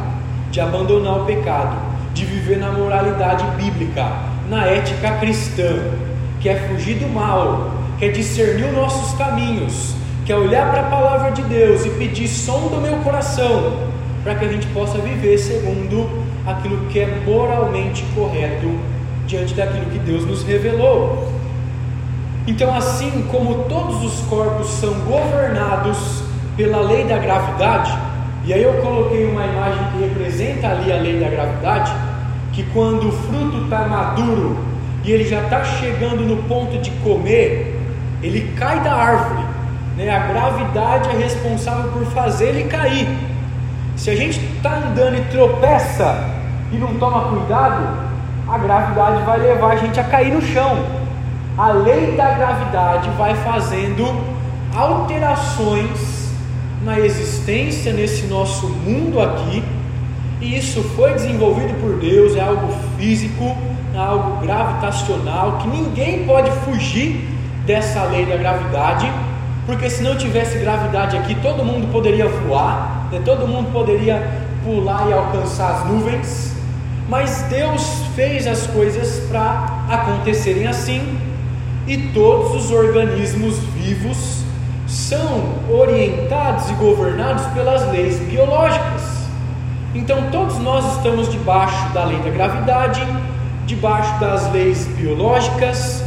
de 0.49 0.62
abandonar 0.62 1.21
o 1.21 1.26
pecado, 1.26 1.76
de 2.13 2.26
viver 2.26 2.58
na 2.58 2.71
moralidade 2.71 3.43
bíblica, 3.58 4.10
na 4.49 4.65
ética 4.65 5.17
cristã, 5.17 5.91
que 6.39 6.47
é 6.47 6.56
fugir 6.67 6.95
do 6.95 7.10
mal, 7.10 7.71
que 7.97 8.06
é 8.06 8.10
discernir 8.10 8.65
os 8.65 8.73
nossos 8.73 9.17
caminhos, 9.17 9.95
que 10.25 10.31
é 10.31 10.36
olhar 10.36 10.71
para 10.71 10.81
a 10.81 10.89
palavra 10.89 11.31
de 11.31 11.41
Deus 11.43 11.86
e 11.86 11.89
pedir 11.91 12.27
som 12.27 12.67
do 12.67 12.81
meu 12.81 12.97
coração, 12.97 13.73
para 14.23 14.36
que 14.36 14.45
a 14.45 14.47
gente 14.47 14.65
possa 14.67 14.97
viver 14.99 15.38
segundo 15.38 16.09
aquilo 16.45 16.86
que 16.88 16.99
é 16.99 17.21
moralmente 17.25 18.03
correto 18.15 18.79
diante 19.27 19.53
daquilo 19.53 19.86
que 19.88 19.99
Deus 19.99 20.25
nos 20.25 20.43
revelou. 20.43 21.31
Então, 22.45 22.75
assim 22.75 23.25
como 23.31 23.63
todos 23.65 24.03
os 24.03 24.19
corpos 24.27 24.67
são 24.67 24.93
governados 25.01 26.23
pela 26.55 26.81
lei 26.81 27.05
da 27.05 27.17
gravidade, 27.17 27.97
e 28.45 28.53
aí 28.53 28.62
eu 28.62 28.73
coloquei 28.81 29.25
uma 29.25 29.45
imagem 29.45 29.83
que 29.91 30.03
representa 30.03 30.67
ali 30.67 30.91
a 30.91 30.97
lei 30.97 31.19
da 31.19 31.29
gravidade, 31.29 31.93
que 32.51 32.63
quando 32.73 33.07
o 33.07 33.12
fruto 33.12 33.63
está 33.63 33.88
maduro 33.88 34.57
e 35.03 35.12
ele 35.12 35.25
já 35.25 35.41
está 35.41 35.63
chegando 35.63 36.23
no 36.23 36.43
ponto 36.43 36.77
de 36.77 36.91
comer, 37.03 37.79
ele 38.21 38.53
cai 38.57 38.81
da 38.81 38.93
árvore. 38.93 39.42
Né? 39.95 40.10
A 40.10 40.19
gravidade 40.27 41.10
é 41.10 41.13
responsável 41.13 41.91
por 41.91 42.06
fazer 42.08 42.49
ele 42.49 42.63
cair. 42.65 43.08
Se 43.95 44.10
a 44.10 44.15
gente 44.15 44.39
está 44.56 44.77
andando 44.77 45.17
e 45.17 45.21
tropeça 45.25 46.29
e 46.71 46.77
não 46.77 46.95
toma 46.95 47.29
cuidado, 47.29 47.88
a 48.47 48.58
gravidade 48.58 49.23
vai 49.23 49.39
levar 49.39 49.73
a 49.73 49.75
gente 49.75 49.99
a 49.99 50.03
cair 50.03 50.34
no 50.34 50.41
chão. 50.41 50.77
A 51.58 51.71
lei 51.71 52.15
da 52.17 52.32
gravidade 52.32 53.10
vai 53.12 53.36
fazendo 53.36 54.06
alterações 54.75 56.32
na 56.84 56.99
existência 56.99 57.93
nesse 57.93 58.25
nosso 58.25 58.67
mundo 58.67 59.21
aqui, 59.21 59.63
e 60.41 60.58
isso 60.58 60.84
foi 60.95 61.13
desenvolvido 61.13 61.79
por 61.79 61.97
Deus, 61.99 62.36
é 62.36 62.41
algo 62.41 62.73
físico, 62.97 63.56
é 63.93 63.97
algo 63.97 64.41
gravitacional 64.41 65.60
que 65.60 65.67
ninguém 65.67 66.25
pode 66.25 66.51
fugir 66.65 67.25
dessa 67.65 68.03
lei 68.06 68.25
da 68.25 68.36
gravidade, 68.36 69.10
porque 69.65 69.89
se 69.89 70.04
não 70.04 70.17
tivesse 70.17 70.58
gravidade 70.58 71.15
aqui, 71.15 71.36
todo 71.36 71.63
mundo 71.63 71.91
poderia 71.91 72.28
voar, 72.28 73.08
né? 73.12 73.21
todo 73.23 73.47
mundo 73.47 73.71
poderia 73.71 74.21
pular 74.63 75.10
e 75.10 75.13
alcançar 75.13 75.71
as 75.71 75.88
nuvens, 75.88 76.54
mas 77.08 77.43
Deus 77.49 77.82
fez 78.15 78.47
as 78.47 78.67
coisas 78.67 79.19
para 79.30 79.86
acontecerem 79.89 80.67
assim, 80.67 81.17
e 81.86 81.97
todos 82.13 82.65
os 82.65 82.71
organismos 82.71 83.58
vivos 83.76 84.43
são 84.88 85.54
orientados 85.69 86.69
e 86.69 86.73
governados 86.73 87.45
pelas 87.47 87.89
leis 87.91 88.19
biológicas. 88.19 89.23
Então, 89.93 90.30
todos 90.32 90.58
nós 90.60 90.97
estamos 90.97 91.30
debaixo 91.30 91.93
da 91.93 92.06
lei 92.06 92.19
da 92.19 92.30
gravidade, 92.30 93.06
debaixo 93.65 94.17
das 94.19 94.52
leis 94.52 94.88
biológicas, 94.88 96.04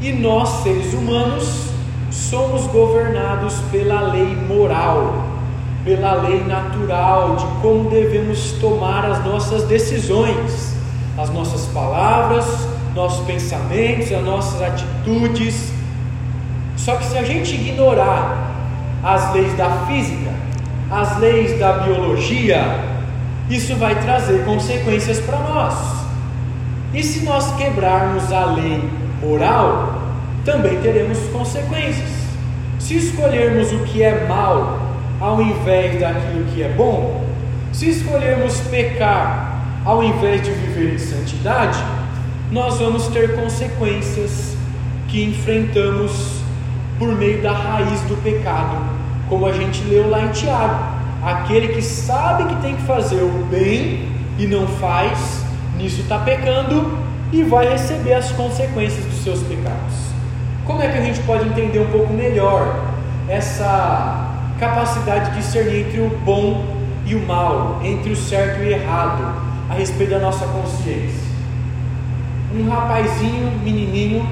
e 0.00 0.12
nós, 0.12 0.62
seres 0.62 0.92
humanos, 0.92 1.73
somos 2.14 2.66
governados 2.68 3.54
pela 3.72 4.00
lei 4.12 4.36
moral, 4.36 5.24
pela 5.84 6.14
lei 6.14 6.44
natural 6.44 7.34
de 7.34 7.44
como 7.60 7.90
devemos 7.90 8.52
tomar 8.52 9.04
as 9.04 9.24
nossas 9.24 9.64
decisões, 9.64 10.74
as 11.18 11.28
nossas 11.30 11.66
palavras, 11.66 12.46
nossos 12.94 13.26
pensamentos, 13.26 14.12
as 14.12 14.22
nossas 14.22 14.62
atitudes. 14.62 15.72
Só 16.76 16.96
que 16.96 17.04
se 17.04 17.18
a 17.18 17.24
gente 17.24 17.54
ignorar 17.54 18.52
as 19.02 19.32
leis 19.34 19.52
da 19.56 19.70
física, 19.86 20.30
as 20.90 21.18
leis 21.18 21.58
da 21.58 21.72
biologia, 21.78 22.78
isso 23.50 23.74
vai 23.74 24.00
trazer 24.00 24.44
consequências 24.44 25.18
para 25.18 25.38
nós. 25.38 25.74
E 26.94 27.02
se 27.02 27.24
nós 27.24 27.52
quebrarmos 27.56 28.32
a 28.32 28.44
lei 28.44 28.88
moral, 29.20 29.93
também 30.44 30.80
teremos 30.80 31.18
consequências. 31.32 32.10
Se 32.78 32.96
escolhermos 32.96 33.72
o 33.72 33.78
que 33.80 34.02
é 34.02 34.26
mal 34.26 34.78
ao 35.20 35.40
invés 35.40 35.98
daquilo 35.98 36.44
que 36.52 36.62
é 36.62 36.68
bom, 36.68 37.24
se 37.72 37.88
escolhermos 37.88 38.60
pecar 38.70 39.54
ao 39.84 40.02
invés 40.02 40.42
de 40.42 40.50
viver 40.50 40.94
em 40.94 40.98
santidade, 40.98 41.78
nós 42.50 42.78
vamos 42.78 43.06
ter 43.08 43.34
consequências 43.34 44.56
que 45.08 45.24
enfrentamos 45.24 46.42
por 46.98 47.08
meio 47.08 47.42
da 47.42 47.52
raiz 47.52 48.00
do 48.02 48.16
pecado, 48.22 48.76
como 49.28 49.46
a 49.46 49.52
gente 49.52 49.82
leu 49.84 50.08
lá 50.08 50.22
em 50.22 50.28
Tiago. 50.28 50.94
Aquele 51.22 51.68
que 51.68 51.82
sabe 51.82 52.44
que 52.44 52.62
tem 52.62 52.76
que 52.76 52.82
fazer 52.82 53.22
o 53.22 53.46
bem 53.50 54.08
e 54.38 54.46
não 54.46 54.66
faz, 54.66 55.42
nisso 55.76 56.02
está 56.02 56.18
pecando 56.18 56.98
e 57.32 57.42
vai 57.42 57.68
receber 57.68 58.14
as 58.14 58.30
consequências 58.32 59.04
dos 59.04 59.24
seus 59.24 59.42
pecados. 59.42 60.13
Como 60.66 60.82
é 60.82 60.88
que 60.88 60.96
a 60.96 61.02
gente 61.02 61.20
pode 61.20 61.46
entender 61.46 61.78
um 61.78 61.90
pouco 61.90 62.12
melhor 62.14 62.74
essa 63.28 64.30
capacidade 64.58 65.30
de 65.30 65.36
discernir 65.36 65.86
entre 65.86 66.00
o 66.00 66.08
bom 66.24 66.64
e 67.04 67.14
o 67.14 67.20
mal, 67.26 67.80
entre 67.84 68.10
o 68.10 68.16
certo 68.16 68.62
e 68.62 68.68
o 68.68 68.70
errado, 68.70 69.42
a 69.68 69.74
respeito 69.74 70.10
da 70.10 70.20
nossa 70.20 70.46
consciência? 70.46 71.22
Um 72.54 72.66
rapazinho, 72.70 73.52
menininho, 73.62 74.26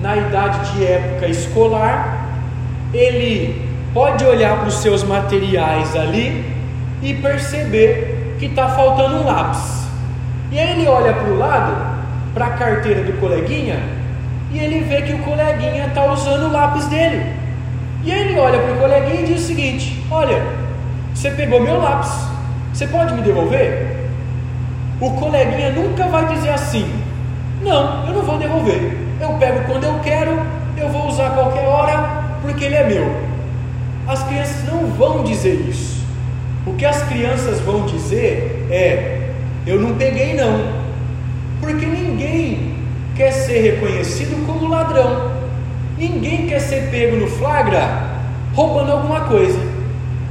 na 0.00 0.16
idade 0.16 0.72
de 0.72 0.86
época 0.86 1.26
escolar, 1.26 2.30
ele 2.94 3.68
pode 3.92 4.24
olhar 4.24 4.58
para 4.58 4.68
os 4.68 4.76
seus 4.76 5.02
materiais 5.02 5.94
ali 5.94 6.50
e 7.02 7.12
perceber 7.12 8.36
que 8.38 8.46
está 8.46 8.70
faltando 8.70 9.16
um 9.16 9.26
lápis. 9.26 9.86
E 10.50 10.58
aí 10.58 10.78
ele 10.78 10.88
olha 10.88 11.12
para 11.12 11.30
o 11.30 11.36
lado 11.36 11.94
para 12.32 12.46
a 12.46 12.50
carteira 12.50 13.02
do 13.02 13.12
coleguinha 13.20 13.93
e 14.54 14.58
ele 14.60 14.84
vê 14.84 15.02
que 15.02 15.12
o 15.12 15.18
coleguinha 15.18 15.86
está 15.88 16.12
usando 16.12 16.44
o 16.44 16.52
lápis 16.52 16.86
dele. 16.86 17.26
E 18.04 18.10
ele 18.10 18.38
olha 18.38 18.60
para 18.60 18.72
o 18.72 18.78
coleguinha 18.78 19.22
e 19.22 19.26
diz 19.26 19.42
o 19.42 19.46
seguinte: 19.46 20.00
Olha, 20.08 20.40
você 21.12 21.32
pegou 21.32 21.60
meu 21.60 21.78
lápis, 21.80 22.12
você 22.72 22.86
pode 22.86 23.14
me 23.14 23.22
devolver? 23.22 24.08
O 25.00 25.10
coleguinha 25.14 25.70
nunca 25.70 26.06
vai 26.06 26.28
dizer 26.28 26.50
assim: 26.50 26.88
Não, 27.62 28.06
eu 28.06 28.14
não 28.14 28.22
vou 28.22 28.38
devolver. 28.38 28.96
Eu 29.20 29.30
pego 29.40 29.64
quando 29.66 29.84
eu 29.84 29.98
quero, 30.04 30.40
eu 30.76 30.88
vou 30.88 31.08
usar 31.08 31.26
a 31.26 31.30
qualquer 31.30 31.66
hora, 31.66 32.24
porque 32.40 32.64
ele 32.64 32.76
é 32.76 32.84
meu. 32.84 33.12
As 34.06 34.22
crianças 34.22 34.64
não 34.70 34.86
vão 34.92 35.24
dizer 35.24 35.54
isso. 35.68 36.04
O 36.64 36.74
que 36.74 36.84
as 36.84 37.02
crianças 37.08 37.58
vão 37.58 37.86
dizer 37.86 38.68
é: 38.70 39.30
eu 39.66 39.80
não 39.80 39.96
peguei 39.96 40.34
não, 40.34 40.60
porque 41.60 41.86
ninguém 41.86 42.73
quer 43.14 43.30
ser 43.32 43.60
reconhecido 43.60 44.44
como 44.46 44.68
ladrão, 44.68 45.30
ninguém 45.96 46.46
quer 46.46 46.60
ser 46.60 46.90
pego 46.90 47.16
no 47.16 47.26
flagra 47.26 48.14
roubando 48.54 48.92
alguma 48.92 49.20
coisa. 49.22 49.58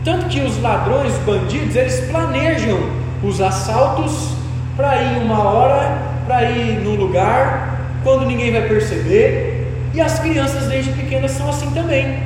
Tanto 0.03 0.27
que 0.27 0.41
os 0.41 0.61
ladrões, 0.61 1.13
os 1.13 1.19
bandidos, 1.19 1.75
eles 1.75 1.99
planejam 2.11 2.77
os 3.23 3.39
assaltos 3.39 4.33
para 4.75 5.01
ir 5.01 5.17
uma 5.19 5.43
hora, 5.43 5.97
para 6.25 6.43
ir 6.43 6.79
num 6.79 6.95
lugar, 6.95 7.79
quando 8.03 8.25
ninguém 8.25 8.51
vai 8.51 8.67
perceber. 8.67 9.71
E 9.93 10.01
as 10.01 10.19
crianças 10.19 10.67
desde 10.67 10.91
pequenas 10.91 11.31
são 11.31 11.49
assim 11.49 11.69
também. 11.71 12.17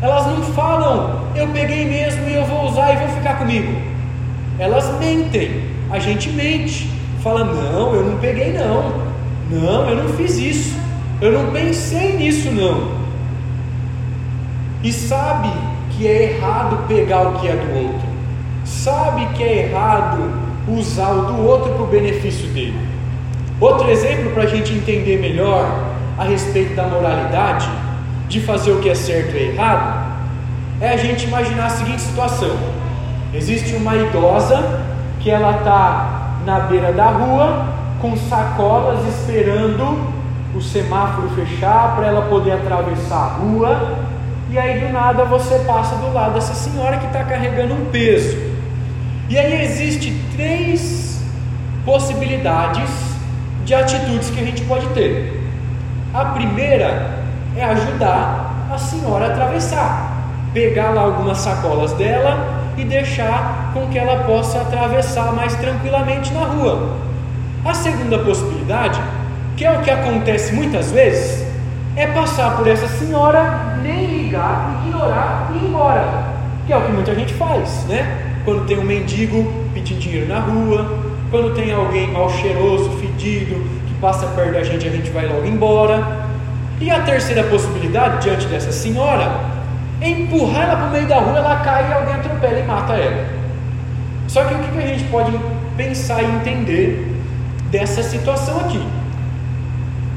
Elas 0.00 0.26
não 0.26 0.42
falam, 0.54 1.24
eu 1.34 1.48
peguei 1.48 1.84
mesmo 1.84 2.28
e 2.28 2.34
eu 2.34 2.44
vou 2.44 2.66
usar 2.66 2.92
e 2.92 2.96
vou 2.96 3.08
ficar 3.08 3.36
comigo. 3.36 3.74
Elas 4.58 4.88
mentem, 4.98 5.64
a 5.90 5.98
gente 5.98 6.30
mente, 6.30 6.90
fala, 7.22 7.44
não, 7.44 7.94
eu 7.94 8.04
não 8.04 8.18
peguei 8.18 8.52
não, 8.52 9.07
não, 9.50 9.88
eu 9.88 10.04
não 10.04 10.08
fiz 10.14 10.36
isso, 10.36 10.76
eu 11.20 11.32
não 11.32 11.50
pensei 11.50 12.16
nisso 12.16 12.50
não. 12.50 12.98
E 14.82 14.92
sabe 14.92 15.50
que 15.90 16.06
é 16.06 16.34
errado 16.34 16.86
pegar 16.86 17.28
o 17.28 17.40
que 17.40 17.48
é 17.48 17.56
do 17.56 17.86
outro, 17.86 18.08
sabe 18.64 19.26
que 19.34 19.42
é 19.42 19.66
errado 19.66 20.30
usar 20.68 21.10
o 21.10 21.22
do 21.22 21.46
outro 21.46 21.72
para 21.72 21.82
o 21.82 21.86
benefício 21.86 22.46
dele. 22.48 22.78
Outro 23.60 23.90
exemplo 23.90 24.30
para 24.32 24.44
a 24.44 24.46
gente 24.46 24.72
entender 24.72 25.18
melhor 25.18 25.66
a 26.16 26.24
respeito 26.24 26.74
da 26.74 26.84
moralidade, 26.84 27.68
de 28.28 28.40
fazer 28.40 28.72
o 28.72 28.80
que 28.80 28.90
é 28.90 28.94
certo 28.94 29.34
e 29.34 29.48
errado, 29.48 30.06
é 30.80 30.90
a 30.90 30.96
gente 30.96 31.26
imaginar 31.26 31.66
a 31.66 31.70
seguinte 31.70 32.02
situação: 32.02 32.54
existe 33.34 33.74
uma 33.74 33.96
idosa 33.96 34.82
que 35.20 35.30
ela 35.30 35.58
está 35.58 36.36
na 36.44 36.60
beira 36.60 36.92
da 36.92 37.06
rua 37.06 37.77
com 38.00 38.16
sacolas 38.16 39.00
esperando 39.06 40.12
o 40.54 40.60
semáforo 40.60 41.28
fechar 41.30 41.96
para 41.96 42.06
ela 42.06 42.22
poder 42.22 42.52
atravessar 42.52 43.16
a 43.16 43.28
rua 43.34 43.98
e 44.50 44.58
aí 44.58 44.80
do 44.80 44.92
nada 44.92 45.24
você 45.24 45.58
passa 45.60 45.94
do 45.96 46.12
lado 46.12 46.34
dessa 46.34 46.54
senhora 46.54 46.96
que 46.96 47.06
está 47.06 47.22
carregando 47.24 47.74
um 47.74 47.86
peso. 47.86 48.36
E 49.28 49.38
aí 49.38 49.62
existe 49.62 50.10
três 50.34 51.22
possibilidades 51.84 52.88
de 53.64 53.74
atitudes 53.74 54.30
que 54.30 54.40
a 54.40 54.44
gente 54.44 54.62
pode 54.62 54.86
ter. 54.88 55.46
A 56.14 56.24
primeira 56.26 57.18
é 57.54 57.64
ajudar 57.64 58.68
a 58.72 58.78
senhora 58.78 59.26
a 59.26 59.28
atravessar, 59.28 60.22
pegar 60.54 60.90
lá 60.90 61.02
algumas 61.02 61.38
sacolas 61.38 61.92
dela 61.92 62.62
e 62.78 62.84
deixar 62.84 63.70
com 63.74 63.86
que 63.88 63.98
ela 63.98 64.24
possa 64.24 64.62
atravessar 64.62 65.32
mais 65.32 65.54
tranquilamente 65.56 66.32
na 66.32 66.44
rua. 66.44 67.07
A 67.64 67.74
segunda 67.74 68.18
possibilidade, 68.18 69.00
que 69.56 69.64
é 69.64 69.72
o 69.72 69.82
que 69.82 69.90
acontece 69.90 70.54
muitas 70.54 70.92
vezes, 70.92 71.44
é 71.96 72.06
passar 72.06 72.56
por 72.56 72.66
essa 72.68 72.86
senhora, 72.86 73.76
nem 73.82 74.06
ligar, 74.06 74.84
ignorar 74.86 75.50
e 75.52 75.56
ir 75.56 75.68
embora, 75.68 76.04
que 76.66 76.72
é 76.72 76.76
o 76.76 76.82
que 76.82 76.92
muita 76.92 77.14
gente 77.14 77.34
faz, 77.34 77.84
né? 77.88 78.40
Quando 78.44 78.66
tem 78.66 78.78
um 78.78 78.84
mendigo 78.84 79.52
pedindo 79.74 79.98
dinheiro 79.98 80.28
na 80.28 80.38
rua, 80.38 80.98
quando 81.30 81.54
tem 81.54 81.72
alguém 81.72 82.10
mal 82.12 82.30
cheiroso, 82.30 82.90
fedido, 82.98 83.56
que 83.86 83.94
passa 84.00 84.26
perto 84.28 84.52
da 84.52 84.62
gente, 84.62 84.86
a 84.86 84.90
gente 84.90 85.10
vai 85.10 85.26
logo 85.26 85.44
embora. 85.44 86.28
E 86.80 86.90
a 86.90 87.00
terceira 87.00 87.42
possibilidade, 87.42 88.22
diante 88.22 88.46
dessa 88.46 88.70
senhora, 88.70 89.28
é 90.00 90.08
empurrar 90.08 90.68
ela 90.68 90.76
para 90.76 90.86
o 90.86 90.90
meio 90.92 91.08
da 91.08 91.18
rua, 91.18 91.38
ela 91.38 91.56
cai 91.56 91.90
e 91.90 91.92
alguém 91.92 92.14
atropela 92.14 92.58
e 92.60 92.62
mata 92.62 92.92
ela. 92.92 93.26
Só 94.28 94.44
que 94.44 94.54
o 94.54 94.58
que 94.58 94.78
a 94.78 94.86
gente 94.86 95.04
pode 95.04 95.32
pensar 95.76 96.22
e 96.22 96.26
entender 96.26 97.17
dessa 97.70 98.02
situação 98.02 98.60
aqui? 98.60 98.82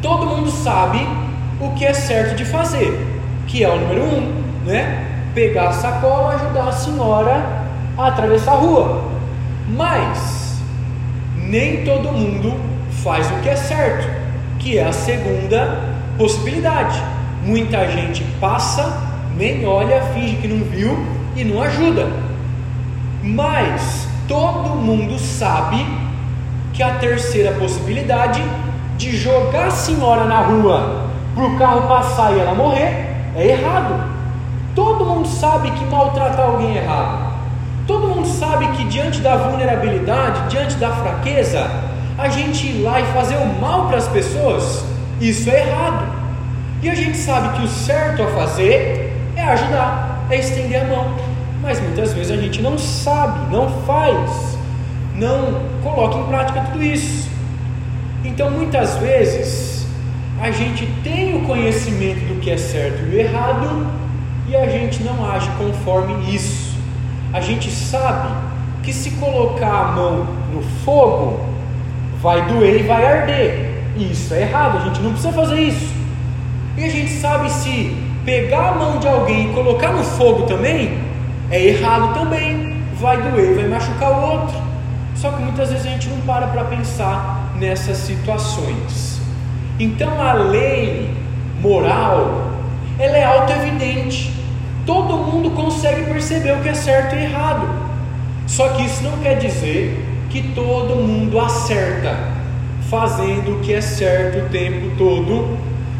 Todo 0.02 0.26
mundo 0.26 0.50
sabe 0.50 1.00
o 1.60 1.72
que 1.72 1.86
é 1.86 1.94
certo 1.94 2.36
de 2.36 2.46
fazer, 2.46 3.00
que 3.48 3.64
é 3.64 3.70
o 3.70 3.80
número 3.80 4.04
um, 4.04 4.44
né? 4.66 5.08
Pegar 5.34 5.70
a 5.70 5.74
sacola, 5.74 6.36
ajudar 6.36 6.68
a 6.68 6.72
senhora 6.72 7.62
a 7.98 8.08
atravessar 8.08 8.54
a 8.54 8.56
rua. 8.56 9.04
Mas 9.70 10.62
nem 11.36 11.84
todo 11.84 12.12
mundo 12.12 12.60
faz 13.04 13.30
o 13.32 13.36
que 13.42 13.50
é 13.50 13.56
certo, 13.56 14.10
que 14.60 14.78
é 14.78 14.86
a 14.86 14.94
segunda 14.94 15.80
possibilidade. 16.18 17.02
Muita 17.44 17.88
gente 17.90 18.24
passa, 18.40 19.02
nem 19.38 19.66
olha, 19.66 20.02
finge 20.14 20.36
que 20.38 20.48
não 20.48 20.66
viu 20.66 21.06
e 21.36 21.44
não 21.44 21.62
ajuda. 21.62 22.08
Mas 23.24 24.08
todo 24.28 24.70
mundo 24.76 25.18
sabe 25.20 25.86
que 26.82 26.84
a 26.84 26.96
terceira 26.96 27.52
possibilidade 27.52 28.42
de 28.98 29.16
jogar 29.16 29.68
a 29.68 29.70
senhora 29.70 30.26
na 30.26 30.40
rua 30.40 31.06
para 31.36 31.44
o 31.44 31.56
carro 31.56 31.88
passar 31.88 32.36
e 32.36 32.40
ela 32.40 32.56
morrer, 32.56 33.06
é 33.36 33.50
errado. 33.50 34.04
Todo 34.74 35.06
mundo 35.06 35.28
sabe 35.28 35.70
que 35.70 35.86
maltratar 35.86 36.44
alguém 36.44 36.76
é 36.76 36.82
errado. 36.82 37.34
Todo 37.86 38.08
mundo 38.08 38.28
sabe 38.28 38.68
que 38.70 38.84
diante 38.86 39.20
da 39.20 39.38
vulnerabilidade, 39.38 40.50
diante 40.50 40.74
da 40.78 40.90
fraqueza, 40.90 41.70
a 42.18 42.28
gente 42.30 42.66
ir 42.66 42.82
lá 42.82 43.00
e 43.00 43.06
fazer 43.14 43.36
o 43.36 43.62
mal 43.62 43.86
para 43.86 43.98
as 43.98 44.08
pessoas, 44.08 44.84
isso 45.20 45.52
é 45.52 45.60
errado. 45.60 46.04
E 46.82 46.90
a 46.90 46.96
gente 46.96 47.16
sabe 47.16 47.60
que 47.60 47.64
o 47.64 47.68
certo 47.68 48.24
a 48.24 48.28
fazer 48.28 49.16
é 49.36 49.44
ajudar, 49.44 50.26
é 50.32 50.38
estender 50.38 50.82
a 50.82 50.86
mão. 50.86 51.14
Mas 51.62 51.80
muitas 51.80 52.12
vezes 52.12 52.32
a 52.32 52.42
gente 52.42 52.60
não 52.60 52.76
sabe, 52.76 53.56
não 53.56 53.70
faz, 53.86 54.58
não 55.16 55.62
coloca 55.84 56.18
em 56.18 56.24
prática 56.26 56.62
tudo 56.72 56.84
isso. 56.84 57.30
Então 58.24 58.50
muitas 58.52 58.98
vezes 58.98 59.88
a 60.40 60.52
gente 60.52 60.86
tem 61.04 61.38
o 61.38 61.46
conhecimento 61.46 62.20
do 62.28 62.40
que 62.40 62.52
é 62.52 62.58
certo 62.58 63.04
e 63.12 63.16
o 63.16 63.20
errado 63.20 63.88
e 64.48 64.56
a 64.56 64.68
gente 64.68 65.04
não 65.04 65.30
age 65.30 65.50
conforme 65.58 66.34
isso. 66.34 66.78
A 67.34 67.40
gente 67.40 67.70
sabe 67.70 68.30
que 68.84 68.92
se 68.92 69.12
colocar 69.12 69.72
a 69.72 69.92
mão 69.92 70.28
no 70.54 70.62
fogo 70.84 71.40
vai 72.22 72.46
doer 72.48 72.82
e 72.82 72.84
vai 72.84 73.06
arder. 73.06 73.72
Isso 73.96 74.34
é 74.34 74.42
errado, 74.42 74.78
a 74.78 74.86
gente 74.86 75.02
não 75.02 75.12
precisa 75.12 75.34
fazer 75.34 75.60
isso. 75.60 75.94
E 76.78 76.84
a 76.84 76.90
gente 76.90 77.12
sabe 77.12 77.50
se 77.52 77.96
pegar 78.26 78.70
a 78.70 78.76
mão 78.76 79.00
de 79.00 79.08
alguém 79.08 79.50
e 79.50 79.54
colocar 79.54 79.92
no 79.94 80.04
fogo 80.04 80.44
também 80.44 81.00
é 81.52 81.66
errado 81.66 82.14
também, 82.14 82.82
vai 82.96 83.22
doer, 83.22 83.56
vai 83.56 83.68
machucar 83.68 84.12
o 84.12 84.32
outro. 84.32 84.71
Só 85.22 85.30
que 85.30 85.44
muitas 85.44 85.70
vezes 85.70 85.86
a 85.86 85.90
gente 85.92 86.10
não 86.10 86.20
para 86.22 86.48
para 86.48 86.64
pensar 86.64 87.54
nessas 87.56 87.98
situações. 87.98 89.22
Então 89.80 90.20
a 90.20 90.34
lei 90.34 91.16
moral, 91.62 92.54
ela 92.98 93.16
é 93.16 93.24
auto-evidente. 93.24 94.34
Todo 94.84 95.18
mundo 95.18 95.52
consegue 95.52 96.06
perceber 96.06 96.54
o 96.54 96.62
que 96.62 96.70
é 96.70 96.74
certo 96.74 97.16
e 97.16 97.26
errado. 97.26 97.70
Só 98.48 98.70
que 98.70 98.84
isso 98.84 99.04
não 99.04 99.16
quer 99.20 99.38
dizer 99.38 100.04
que 100.32 100.42
todo 100.56 100.96
mundo 100.96 101.40
acerta, 101.40 102.18
fazendo 102.90 103.58
o 103.58 103.60
que 103.60 103.76
é 103.76 103.82
certo 103.82 104.48
o 104.48 104.50
tempo 104.50 104.96
todo, 104.98 105.56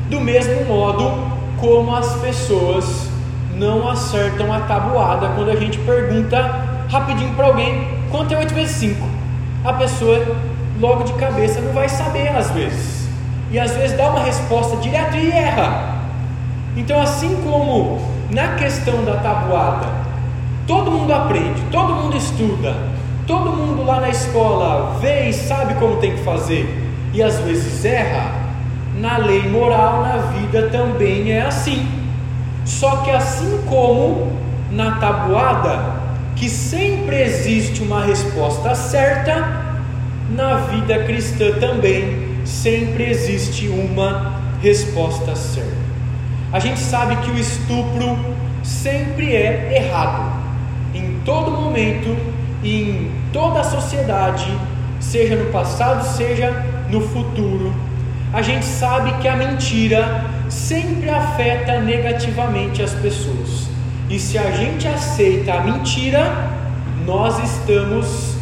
do 0.10 0.20
mesmo 0.20 0.66
modo 0.66 1.32
como 1.60 1.96
as 1.96 2.12
pessoas 2.16 3.08
não 3.54 3.88
acertam 3.88 4.52
a 4.52 4.62
tabuada 4.62 5.28
quando 5.36 5.52
a 5.52 5.56
gente 5.56 5.78
pergunta 5.78 6.71
rapidinho 6.92 7.34
para 7.36 7.46
alguém 7.46 7.88
quanto 8.12 8.34
é 8.34 8.38
8 8.38 8.54
vezes 8.54 8.76
5. 8.76 9.08
A 9.64 9.74
pessoa 9.74 10.36
logo 10.80 11.04
de 11.04 11.14
cabeça 11.14 11.62
não 11.62 11.72
vai 11.72 11.88
saber 11.88 12.28
às 12.28 12.52
vezes 12.52 13.08
e 13.50 13.60
às 13.60 13.72
vezes 13.72 13.98
dá 13.98 14.10
uma 14.10 14.24
resposta 14.24 14.76
direta 14.78 15.16
e 15.18 15.32
erra. 15.32 15.96
Então, 16.76 17.02
assim 17.02 17.36
como 17.44 18.02
na 18.30 18.56
questão 18.56 19.04
da 19.04 19.16
tabuada, 19.16 19.88
todo 20.66 20.92
mundo 20.92 21.14
aprende, 21.14 21.62
todo 21.72 21.94
mundo 21.94 22.16
estuda, 22.16 22.76
todo 23.28 23.52
mundo 23.52 23.84
lá 23.84 24.00
na 24.00 24.10
escola 24.10 24.98
vê 25.02 25.30
e 25.30 25.34
sabe 25.34 25.74
como 25.76 25.98
tem 25.98 26.16
que 26.16 26.24
fazer, 26.24 26.66
e 27.14 27.22
às 27.22 27.40
vezes 27.40 27.84
erra, 27.84 28.32
na 28.98 29.18
lei 29.18 29.50
moral, 29.50 30.02
na 30.02 30.18
vida 30.18 30.70
também 30.70 31.32
é 31.32 31.42
assim. 31.42 31.86
Só 32.64 32.98
que 32.98 33.12
assim 33.12 33.62
como 33.68 34.32
na 34.72 34.92
tabuada, 34.92 36.01
que 36.36 36.50
sempre 36.50 37.22
existe 37.22 37.82
uma 37.82 38.04
resposta 38.04 38.74
certa, 38.76 39.62
na 40.30 40.56
vida 40.56 41.04
cristã 41.04 41.52
também 41.60 42.32
sempre 42.46 43.10
existe 43.10 43.68
uma 43.68 44.42
resposta 44.62 45.36
certa. 45.36 45.82
A 46.52 46.60
gente 46.60 46.80
sabe 46.80 47.16
que 47.18 47.32
o 47.32 47.38
estupro 47.38 48.18
sempre 48.64 49.36
é 49.36 49.78
errado, 49.78 50.42
em 50.94 51.20
todo 51.24 51.52
momento, 51.52 52.16
em 52.64 53.12
toda 53.32 53.62
a 53.62 53.64
sociedade, 53.64 54.52
seja 55.00 55.36
no 55.36 55.52
passado, 55.52 56.06
seja 56.06 56.52
no 56.90 57.02
futuro. 57.02 57.74
A 58.34 58.42
gente 58.42 58.66
sabe 58.66 59.14
que 59.22 59.28
a 59.28 59.36
mentira 59.36 60.26
sempre 60.50 61.10
afeta 61.10 61.80
negativamente 61.80 62.82
as 62.84 62.94
pessoas. 62.94 63.41
E 64.12 64.20
se 64.20 64.38
a 64.38 64.52
gente 64.52 64.86
aceita 64.90 65.54
a 65.54 65.62
mentira, 65.62 66.50
nós 67.06 67.42
estamos 67.42 68.36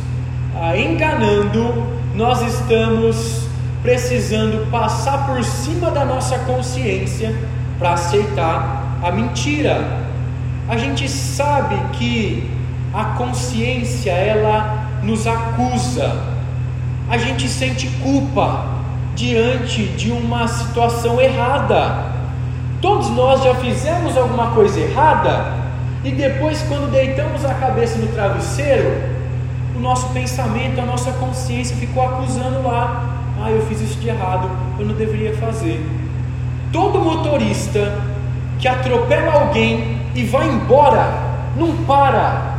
ah, 0.60 0.76
enganando, 0.76 1.86
nós 2.16 2.42
estamos 2.42 3.48
precisando 3.84 4.68
passar 4.72 5.28
por 5.28 5.44
cima 5.44 5.92
da 5.92 6.04
nossa 6.04 6.40
consciência 6.40 7.36
para 7.78 7.94
aceitar 7.94 8.98
a 9.04 9.12
mentira. 9.12 10.08
A 10.68 10.76
gente 10.76 11.08
sabe 11.08 11.76
que 11.96 12.50
a 12.92 13.04
consciência 13.16 14.10
ela 14.10 14.90
nos 15.04 15.28
acusa, 15.28 16.20
a 17.12 17.18
gente 17.20 17.48
sente 17.48 17.86
culpa 18.02 18.66
diante 19.16 19.84
de 19.84 20.12
uma 20.12 20.48
situação 20.48 21.22
errada. 21.22 22.19
Todos 22.82 23.10
nós 23.10 23.44
já 23.44 23.56
fizemos 23.56 24.16
alguma 24.18 24.52
coisa 24.52 24.80
errada 24.80 25.60
e 26.04 26.12
depois, 26.12 26.64
quando 26.70 26.90
deitamos 26.90 27.44
a 27.44 27.54
cabeça 27.56 27.98
no 27.98 28.08
travesseiro, 28.08 28.90
o 29.76 29.80
nosso 29.80 30.08
pensamento, 30.14 30.80
a 30.80 30.86
nossa 30.86 31.12
consciência 31.14 31.76
ficou 31.76 32.04
acusando 32.04 32.64
lá: 32.64 33.20
ah, 33.42 33.52
eu 33.52 33.62
fiz 33.66 33.82
isso 33.82 34.00
de 34.00 34.08
errado, 34.08 34.50
eu 34.80 34.86
não 34.86 34.96
deveria 34.96 35.36
fazer. 35.36 35.86
Todo 36.72 37.00
motorista 37.00 38.00
que 38.60 38.68
atropela 38.68 39.42
alguém 39.42 39.98
e 40.16 40.24
vai 40.24 40.48
embora, 40.48 41.12
não 41.58 41.76
para 41.84 42.56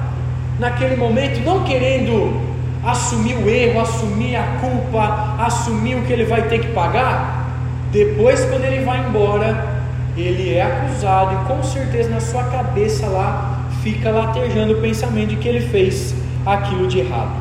naquele 0.59 0.97
momento, 0.97 1.41
não 1.43 1.65
querendo 1.65 2.39
assumir 2.85 3.37
o 3.37 3.49
erro, 3.49 3.81
assumir 3.81 4.37
a 4.37 4.43
culpa, 4.61 5.37
assumir 5.39 5.95
o 5.95 6.03
que 6.03 6.13
ele 6.13 6.25
vai 6.25 6.43
ter 6.43 6.59
que 6.59 6.69
pagar. 6.69 7.47
Depois, 7.91 8.45
quando 8.45 8.65
ele 8.65 8.85
vai 8.85 8.99
embora, 9.07 9.80
ele 10.17 10.55
é 10.55 10.63
acusado 10.63 11.35
e 11.35 11.45
com 11.47 11.63
certeza 11.63 12.09
na 12.09 12.21
sua 12.21 12.45
cabeça 12.45 13.07
lá 13.07 13.69
fica 13.83 14.11
latejando 14.11 14.75
o 14.75 14.81
pensamento 14.81 15.31
de 15.31 15.37
que 15.37 15.49
ele 15.49 15.61
fez 15.69 16.15
aquilo 16.45 16.87
de 16.87 17.01
errado. 17.01 17.33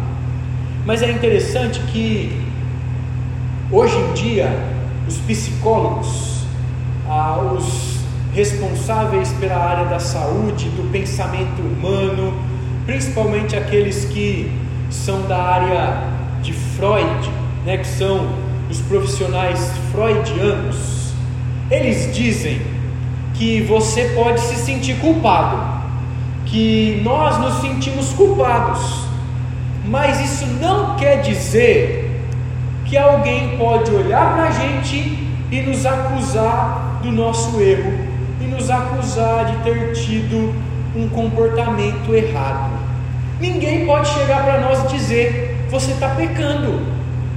Mas 0.85 1.01
é 1.01 1.11
interessante 1.11 1.79
que 1.91 2.41
hoje 3.71 3.97
em 3.97 4.13
dia 4.13 4.49
os 5.07 5.17
psicólogos, 5.17 6.43
ah, 7.07 7.39
os 7.55 7.99
responsáveis 8.33 9.31
pela 9.33 9.57
área 9.57 9.85
da 9.85 9.99
saúde, 9.99 10.69
do 10.69 10.89
pensamento 10.91 11.61
humano, 11.61 12.33
principalmente 12.85 13.55
aqueles 13.55 14.05
que 14.05 14.51
são 14.89 15.21
da 15.27 15.37
área 15.37 16.03
de 16.41 16.53
Freud, 16.53 17.29
né, 17.65 17.77
que 17.77 17.87
são 17.87 18.27
os 18.69 18.79
profissionais 18.81 19.71
freudianos, 19.91 20.98
eles 21.69 22.13
dizem 22.15 22.61
que 23.35 23.61
você 23.61 24.11
pode 24.15 24.41
se 24.41 24.55
sentir 24.55 24.95
culpado, 24.99 25.57
que 26.45 26.99
nós 27.03 27.37
nos 27.37 27.61
sentimos 27.61 28.11
culpados, 28.13 29.05
mas 29.85 30.19
isso 30.19 30.45
não 30.59 30.95
quer 30.95 31.21
dizer 31.21 32.21
que 32.85 32.97
alguém 32.97 33.57
pode 33.57 33.91
olhar 33.91 34.33
para 34.33 34.43
a 34.45 34.51
gente 34.51 35.27
e 35.51 35.61
nos 35.61 35.85
acusar 35.85 36.99
do 37.03 37.11
nosso 37.11 37.59
erro 37.61 37.93
e 38.41 38.45
nos 38.45 38.69
acusar 38.69 39.45
de 39.45 39.57
ter 39.63 39.93
tido 39.93 40.53
um 40.95 41.07
comportamento 41.09 42.13
errado. 42.13 42.71
Ninguém 43.39 43.85
pode 43.85 44.09
chegar 44.09 44.43
para 44.43 44.59
nós 44.59 44.83
e 44.83 44.97
dizer: 44.97 45.65
você 45.69 45.91
está 45.91 46.09
pecando, 46.09 46.81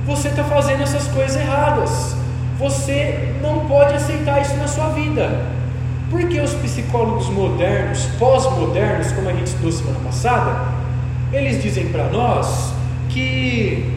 você 0.06 0.28
está 0.28 0.42
fazendo 0.44 0.82
essas 0.82 1.06
coisas 1.08 1.36
erradas. 1.36 2.21
Você 2.62 3.34
não 3.42 3.66
pode 3.66 3.92
aceitar 3.94 4.40
isso 4.40 4.56
na 4.56 4.68
sua 4.68 4.90
vida. 4.90 5.28
Porque 6.08 6.40
os 6.40 6.54
psicólogos 6.54 7.28
modernos, 7.28 8.06
pós-modernos, 8.20 9.10
como 9.10 9.28
a 9.28 9.32
gente 9.32 9.48
estudou 9.48 9.72
semana 9.72 9.98
passada, 10.04 10.60
eles 11.32 11.60
dizem 11.60 11.88
para 11.88 12.04
nós 12.04 12.72
que 13.08 13.92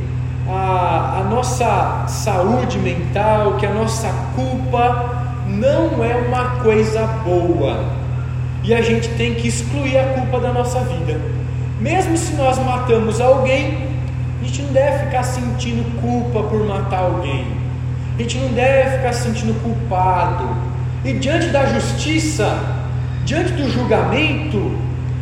a, 0.49 1.20
a, 1.20 1.24
nossa 1.30 2.05
saúde 2.07 2.80
mental, 2.80 3.57
que 3.57 3.68
a 3.68 3.72
nossa 3.72 4.11
culpa 4.36 5.28
não 5.47 6.03
é 6.03 6.16
uma 6.16 6.61
coisa 6.63 7.05
boa. 7.24 7.86
E 8.63 8.74
a 8.74 8.82
gente 8.82 9.09
tem 9.09 9.36
que 9.36 9.47
excluir 9.47 9.99
a 9.99 10.13
culpa 10.13 10.39
da 10.39 10.51
nossa 10.51 10.80
vida. 10.80 11.22
Mesmo 11.80 12.18
se 12.18 12.34
nós 12.34 12.57
matamos 12.57 13.22
alguém, 13.22 13.89
a 14.41 14.43
gente 14.43 14.63
não 14.63 14.74
deve 14.74 15.05
ficar 15.05 15.22
sentindo 15.22 16.01
culpa 16.01 16.41
por 16.41 16.66
matar 16.66 17.03
alguém. 17.03 17.55
A 18.18 18.22
gente 18.22 18.38
não 18.38 18.47
deve 18.53 18.97
ficar 18.97 19.13
se 19.13 19.24
sentindo 19.24 19.61
culpado. 19.61 20.47
E 21.03 21.13
diante 21.13 21.47
da 21.47 21.66
justiça, 21.66 22.57
diante 23.26 23.51
do 23.51 23.70
julgamento, 23.70 24.72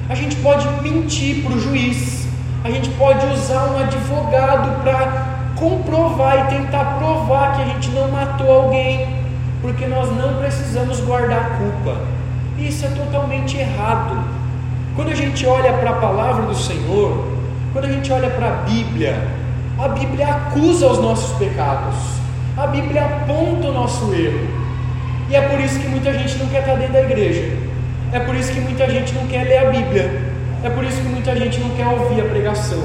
a 0.07 0.13
gente 0.13 0.35
pode 0.37 0.67
mentir 0.83 1.43
para 1.43 1.55
o 1.55 1.59
juiz, 1.59 2.27
a 2.63 2.69
gente 2.69 2.89
pode 2.91 3.25
usar 3.27 3.65
um 3.65 3.79
advogado 3.79 4.83
para 4.83 5.33
comprovar 5.55 6.45
e 6.45 6.55
tentar 6.55 6.97
provar 6.99 7.55
que 7.55 7.63
a 7.63 7.65
gente 7.65 7.89
não 7.89 8.09
matou 8.09 8.51
alguém, 8.51 9.23
porque 9.61 9.87
nós 9.87 10.15
não 10.15 10.35
precisamos 10.35 10.99
guardar 10.99 11.39
a 11.39 11.57
culpa. 11.57 11.97
Isso 12.59 12.85
é 12.85 12.89
totalmente 12.89 13.57
errado. 13.57 14.23
Quando 14.95 15.09
a 15.09 15.15
gente 15.15 15.45
olha 15.47 15.73
para 15.73 15.89
a 15.89 15.93
palavra 15.93 16.45
do 16.45 16.55
Senhor, 16.55 17.27
quando 17.71 17.85
a 17.85 17.91
gente 17.91 18.11
olha 18.11 18.29
para 18.29 18.49
a 18.49 18.55
Bíblia, 18.63 19.27
a 19.79 19.87
Bíblia 19.87 20.27
acusa 20.27 20.87
os 20.87 20.99
nossos 20.99 21.35
pecados. 21.37 22.22
A 22.55 22.67
Bíblia 22.67 23.03
aponta 23.03 23.67
o 23.67 23.73
nosso 23.73 24.13
erro. 24.13 24.47
E 25.27 25.35
é 25.35 25.41
por 25.41 25.59
isso 25.59 25.79
que 25.79 25.87
muita 25.87 26.13
gente 26.13 26.37
não 26.37 26.47
quer 26.47 26.59
estar 26.59 26.75
dentro 26.75 26.93
da 26.93 27.01
igreja. 27.01 27.57
É 28.11 28.19
por 28.19 28.35
isso 28.35 28.53
que 28.53 28.59
muita 28.59 28.87
gente 28.87 29.11
não 29.15 29.25
quer 29.25 29.43
ler 29.43 29.57
a 29.57 29.71
Bíblia. 29.71 30.21
É 30.63 30.69
por 30.69 30.83
isso 30.83 31.01
que 31.01 31.07
muita 31.07 31.35
gente 31.35 31.59
não 31.59 31.71
quer 31.71 31.87
ouvir 31.87 32.21
a 32.21 32.25
pregação. 32.25 32.83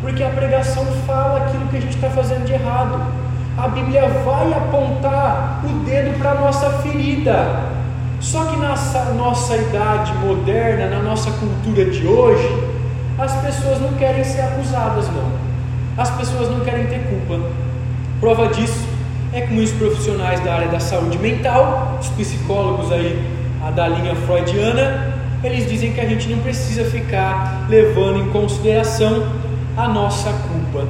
Porque 0.00 0.22
a 0.22 0.28
pregação 0.28 0.86
fala 1.08 1.38
aquilo 1.40 1.66
que 1.66 1.76
a 1.76 1.80
gente 1.80 1.96
está 1.96 2.08
fazendo 2.08 2.44
de 2.44 2.52
errado. 2.52 3.04
A 3.58 3.66
Bíblia 3.66 4.06
vai 4.24 4.52
apontar 4.52 5.64
o 5.64 5.84
dedo 5.84 6.16
para 6.16 6.30
a 6.30 6.34
nossa 6.36 6.70
ferida. 6.78 7.64
Só 8.20 8.44
que 8.44 8.56
na 8.56 8.76
nossa 9.16 9.56
idade 9.56 10.14
moderna, 10.14 10.86
na 10.86 11.02
nossa 11.02 11.32
cultura 11.32 11.84
de 11.86 12.06
hoje, 12.06 12.48
as 13.18 13.32
pessoas 13.42 13.80
não 13.80 13.92
querem 13.94 14.22
ser 14.22 14.42
acusadas, 14.42 15.08
não. 15.08 15.32
As 15.96 16.10
pessoas 16.10 16.48
não 16.48 16.60
querem 16.60 16.86
ter 16.86 17.00
culpa. 17.08 17.63
Prova 18.24 18.48
disso 18.48 18.88
é 19.34 19.42
que 19.42 19.52
muitos 19.52 19.74
profissionais 19.74 20.40
da 20.40 20.54
área 20.54 20.68
da 20.68 20.80
saúde 20.80 21.18
mental, 21.18 21.98
os 22.00 22.08
psicólogos 22.08 22.90
aí 22.90 23.22
da 23.76 23.86
linha 23.86 24.14
freudiana, 24.14 25.12
eles 25.42 25.68
dizem 25.68 25.92
que 25.92 26.00
a 26.00 26.08
gente 26.08 26.30
não 26.30 26.38
precisa 26.38 26.86
ficar 26.86 27.66
levando 27.68 28.20
em 28.20 28.30
consideração 28.30 29.26
a 29.76 29.86
nossa 29.88 30.32
culpa. 30.32 30.88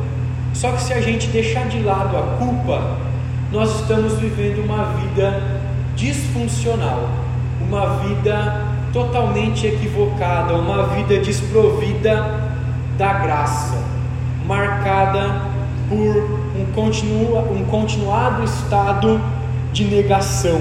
Só 0.53 0.71
que 0.71 0.83
se 0.83 0.93
a 0.93 1.01
gente 1.01 1.27
deixar 1.27 1.67
de 1.67 1.81
lado 1.81 2.17
a 2.17 2.23
culpa, 2.39 2.99
nós 3.51 3.81
estamos 3.81 4.13
vivendo 4.13 4.65
uma 4.65 4.85
vida 5.01 5.43
disfuncional, 5.97 7.11
uma 7.61 7.97
vida 7.97 8.63
totalmente 8.93 9.67
equivocada, 9.67 10.55
uma 10.55 10.87
vida 10.87 11.19
desprovida 11.19 12.45
da 12.97 13.13
graça, 13.13 13.77
marcada 14.47 15.43
por 15.89 16.44
um, 16.55 16.65
continua, 16.73 17.41
um 17.41 17.65
continuado 17.65 18.45
estado 18.45 19.21
de 19.73 19.85
negação. 19.85 20.61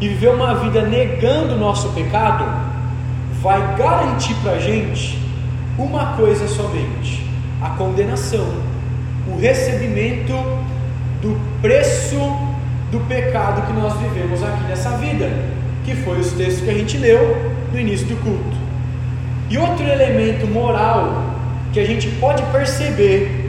E 0.00 0.08
viver 0.08 0.30
uma 0.30 0.54
vida 0.56 0.82
negando 0.82 1.54
o 1.54 1.58
nosso 1.58 1.90
pecado 1.90 2.44
vai 3.40 3.76
garantir 3.76 4.34
para 4.42 4.52
a 4.52 4.58
gente 4.58 5.18
uma 5.78 6.16
coisa 6.16 6.48
somente: 6.48 7.24
a 7.60 7.70
condenação, 7.70 8.46
o 9.28 9.38
recebimento 9.38 10.32
do 11.22 11.38
preço 11.60 12.16
do 12.90 12.98
pecado 13.06 13.66
que 13.66 13.72
nós 13.72 13.94
vivemos 13.98 14.42
aqui 14.42 14.64
nessa 14.64 14.90
vida, 14.96 15.30
que 15.84 15.94
foi 15.94 16.18
os 16.18 16.32
textos 16.32 16.64
que 16.64 16.70
a 16.70 16.74
gente 16.74 16.98
leu 16.98 17.52
no 17.72 17.78
início 17.78 18.06
do 18.06 18.16
culto. 18.16 18.56
E 19.48 19.58
outro 19.58 19.86
elemento 19.86 20.46
moral 20.46 21.24
que 21.72 21.80
a 21.80 21.84
gente 21.84 22.08
pode 22.20 22.42
perceber 22.44 23.39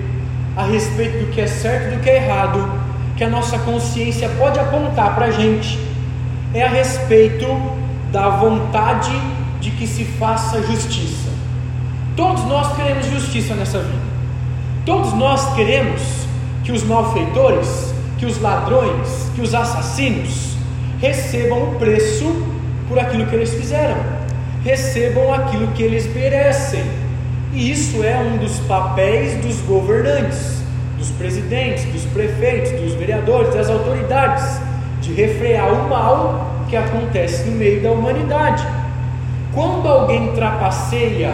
a 0.62 0.66
respeito 0.66 1.26
do 1.26 1.32
que 1.32 1.42
é 1.42 1.48
certo 1.48 1.92
e 1.92 1.96
do 1.96 2.04
que 2.04 2.10
é 2.10 2.18
errado, 2.18 2.72
que 3.18 3.24
a 3.24 3.30
nossa 3.30 3.58
consciência 3.60 4.30
pode 4.38 4.60
apontar 4.60 5.16
para 5.16 5.26
a 5.26 5.32
gente, 5.32 5.80
é 6.54 6.64
a 6.64 6.70
respeito 6.70 7.48
da 8.12 8.30
vontade 8.30 9.12
de 9.60 9.72
que 9.72 9.88
se 9.88 10.06
faça 10.06 10.62
justiça. 10.62 11.30
Todos 12.16 12.44
nós 12.46 12.76
queremos 12.76 13.08
justiça 13.08 13.56
nessa 13.56 13.80
vida. 13.80 14.12
Todos 14.86 15.14
nós 15.14 15.52
queremos 15.56 16.02
que 16.64 16.72
os 16.72 16.84
malfeitores, 16.84 17.92
que 18.20 18.28
os 18.28 18.40
ladrões, 18.40 19.32
que 19.34 19.42
os 19.42 19.56
assassinos 19.56 20.56
recebam 21.00 21.64
o 21.64 21.76
preço 21.80 22.46
por 22.88 23.00
aquilo 23.00 23.26
que 23.26 23.36
eles 23.36 23.52
fizeram, 23.52 23.98
recebam 24.64 25.34
aquilo 25.34 25.68
que 25.70 25.82
eles 25.82 26.06
merecem 26.14 26.84
e 27.54 27.72
isso 27.72 28.04
é 28.04 28.18
um 28.18 28.38
dos 28.38 28.60
papéis 28.60 29.36
dos 29.44 29.60
governantes, 29.62 30.62
dos 30.98 31.10
presidentes, 31.12 31.84
dos 31.86 32.06
prefeitos, 32.06 32.72
dos 32.80 32.94
vereadores, 32.94 33.54
das 33.54 33.70
autoridades. 33.70 34.60
de 35.02 35.14
refrear 35.14 35.74
o 35.74 35.90
mal 35.90 36.64
que 36.70 36.78
acontece 36.78 37.50
no 37.50 37.58
meio 37.58 37.82
da 37.82 37.92
humanidade. 37.92 38.64
Quando 39.52 39.88
alguém 39.88 40.32
trapaceia, 40.34 41.34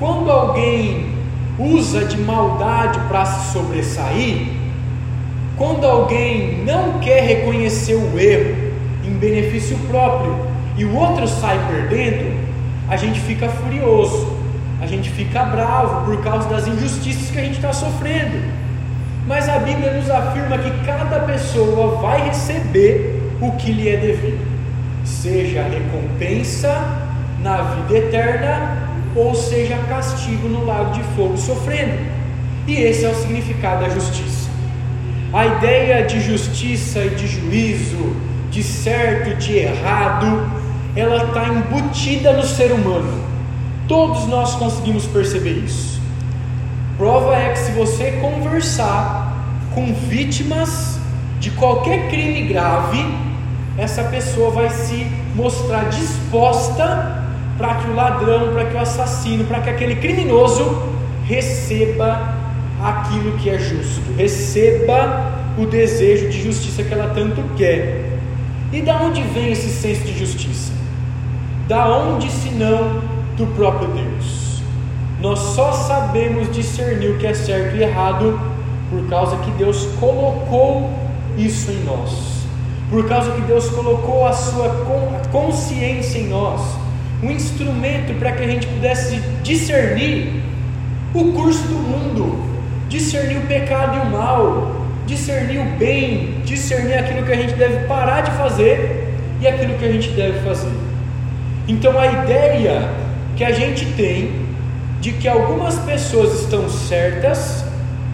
quando 0.00 0.30
alguém 0.30 1.12
usa 1.58 2.04
de 2.04 2.18
maldade 2.18 2.98
para 3.08 3.24
se 3.24 3.52
sobressair, 3.52 4.48
quando 5.56 5.86
alguém 5.86 6.64
não 6.64 6.98
quer 6.98 7.22
reconhecer 7.22 7.94
o 7.94 8.18
erro 8.18 8.72
em 9.04 9.12
benefício 9.12 9.78
próprio 9.88 10.34
e 10.76 10.84
o 10.84 10.94
outro 10.96 11.28
sai 11.28 11.58
perdendo, 11.68 12.36
a 12.88 12.96
gente 12.96 13.20
fica 13.20 13.48
furioso, 13.48 14.31
a 14.82 14.86
gente 14.86 15.08
fica 15.10 15.44
bravo 15.44 16.04
por 16.04 16.20
causa 16.24 16.48
das 16.48 16.66
injustiças 16.66 17.30
que 17.30 17.38
a 17.38 17.44
gente 17.44 17.54
está 17.54 17.72
sofrendo. 17.72 18.36
Mas 19.28 19.48
a 19.48 19.60
Bíblia 19.60 19.92
nos 19.92 20.10
afirma 20.10 20.58
que 20.58 20.84
cada 20.84 21.20
pessoa 21.20 22.00
vai 22.02 22.26
receber 22.26 23.22
o 23.40 23.52
que 23.52 23.70
lhe 23.70 23.88
é 23.88 23.96
devido, 23.96 24.44
seja 25.04 25.62
recompensa 25.62 26.98
na 27.40 27.62
vida 27.62 27.96
eterna, 27.96 28.76
ou 29.14 29.32
seja 29.36 29.78
castigo 29.88 30.48
no 30.48 30.66
lago 30.66 30.92
de 30.94 31.02
fogo 31.14 31.36
sofrendo. 31.36 31.98
E 32.66 32.74
esse 32.74 33.04
é 33.04 33.10
o 33.10 33.14
significado 33.14 33.84
da 33.84 33.88
justiça. 33.88 34.50
A 35.32 35.46
ideia 35.46 36.04
de 36.04 36.20
justiça 36.20 36.98
e 37.04 37.10
de 37.10 37.28
juízo, 37.28 38.16
de 38.50 38.64
certo 38.64 39.30
e 39.30 39.34
de 39.36 39.58
errado, 39.58 40.50
ela 40.96 41.24
está 41.24 41.46
embutida 41.46 42.32
no 42.32 42.42
ser 42.42 42.72
humano. 42.72 43.21
Todos 43.92 44.26
nós 44.26 44.54
conseguimos 44.54 45.04
perceber 45.04 45.64
isso. 45.66 46.00
Prova 46.96 47.36
é 47.36 47.50
que 47.50 47.58
se 47.58 47.72
você 47.72 48.12
conversar 48.22 49.36
com 49.74 49.92
vítimas 49.92 50.98
de 51.38 51.50
qualquer 51.50 52.08
crime 52.08 52.48
grave, 52.48 53.04
essa 53.76 54.02
pessoa 54.04 54.50
vai 54.50 54.70
se 54.70 55.06
mostrar 55.34 55.90
disposta 55.90 57.22
para 57.58 57.74
que 57.74 57.90
o 57.90 57.94
ladrão, 57.94 58.54
para 58.54 58.64
que 58.64 58.74
o 58.74 58.78
assassino, 58.78 59.44
para 59.44 59.60
que 59.60 59.68
aquele 59.68 59.96
criminoso 59.96 60.90
receba 61.26 62.34
aquilo 62.82 63.36
que 63.36 63.50
é 63.50 63.58
justo, 63.58 64.10
receba 64.16 65.32
o 65.58 65.66
desejo 65.66 66.30
de 66.30 66.42
justiça 66.42 66.82
que 66.82 66.94
ela 66.94 67.12
tanto 67.14 67.42
quer. 67.58 68.18
E 68.72 68.80
da 68.80 69.02
onde 69.02 69.20
vem 69.20 69.52
esse 69.52 69.68
senso 69.68 70.00
de 70.04 70.18
justiça? 70.18 70.72
Da 71.68 71.86
onde 71.94 72.32
senão 72.32 73.11
do 73.36 73.46
próprio 73.54 73.88
Deus? 73.88 74.62
Nós 75.20 75.38
só 75.38 75.72
sabemos 75.72 76.50
discernir 76.50 77.10
o 77.10 77.18
que 77.18 77.26
é 77.26 77.34
certo 77.34 77.76
e 77.76 77.82
errado 77.82 78.40
por 78.90 79.08
causa 79.08 79.36
que 79.36 79.50
Deus 79.52 79.86
colocou 80.00 80.90
isso 81.38 81.70
em 81.70 81.84
nós. 81.84 82.42
Por 82.90 83.08
causa 83.08 83.30
que 83.30 83.40
Deus 83.42 83.70
colocou 83.70 84.26
a 84.26 84.32
sua 84.32 84.68
consciência 85.30 86.18
em 86.18 86.28
nós, 86.28 86.60
um 87.22 87.30
instrumento 87.30 88.18
para 88.18 88.32
que 88.32 88.42
a 88.42 88.46
gente 88.46 88.66
pudesse 88.66 89.16
discernir 89.42 90.42
o 91.14 91.32
curso 91.32 91.62
do 91.68 91.74
mundo, 91.74 92.44
discernir 92.88 93.38
o 93.38 93.46
pecado 93.46 93.96
e 93.96 94.00
o 94.00 94.10
mal, 94.10 94.82
discernir 95.06 95.60
o 95.60 95.76
bem, 95.78 96.40
discernir 96.44 96.98
aquilo 96.98 97.24
que 97.24 97.32
a 97.32 97.36
gente 97.36 97.54
deve 97.54 97.86
parar 97.86 98.22
de 98.22 98.30
fazer 98.32 99.14
e 99.40 99.46
aquilo 99.46 99.74
que 99.78 99.84
a 99.84 99.92
gente 99.92 100.10
deve 100.10 100.40
fazer. 100.40 100.72
Então 101.68 101.98
a 101.98 102.06
ideia 102.06 102.88
que 103.36 103.44
a 103.44 103.52
gente 103.52 103.86
tem 103.94 104.46
de 105.00 105.12
que 105.12 105.28
algumas 105.28 105.78
pessoas 105.80 106.40
estão 106.40 106.68
certas 106.68 107.64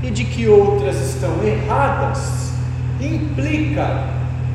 e 0.03 0.11
de 0.11 0.25
que 0.25 0.49
outras 0.49 0.97
estão 0.97 1.43
erradas 1.43 2.53
implica 3.01 4.05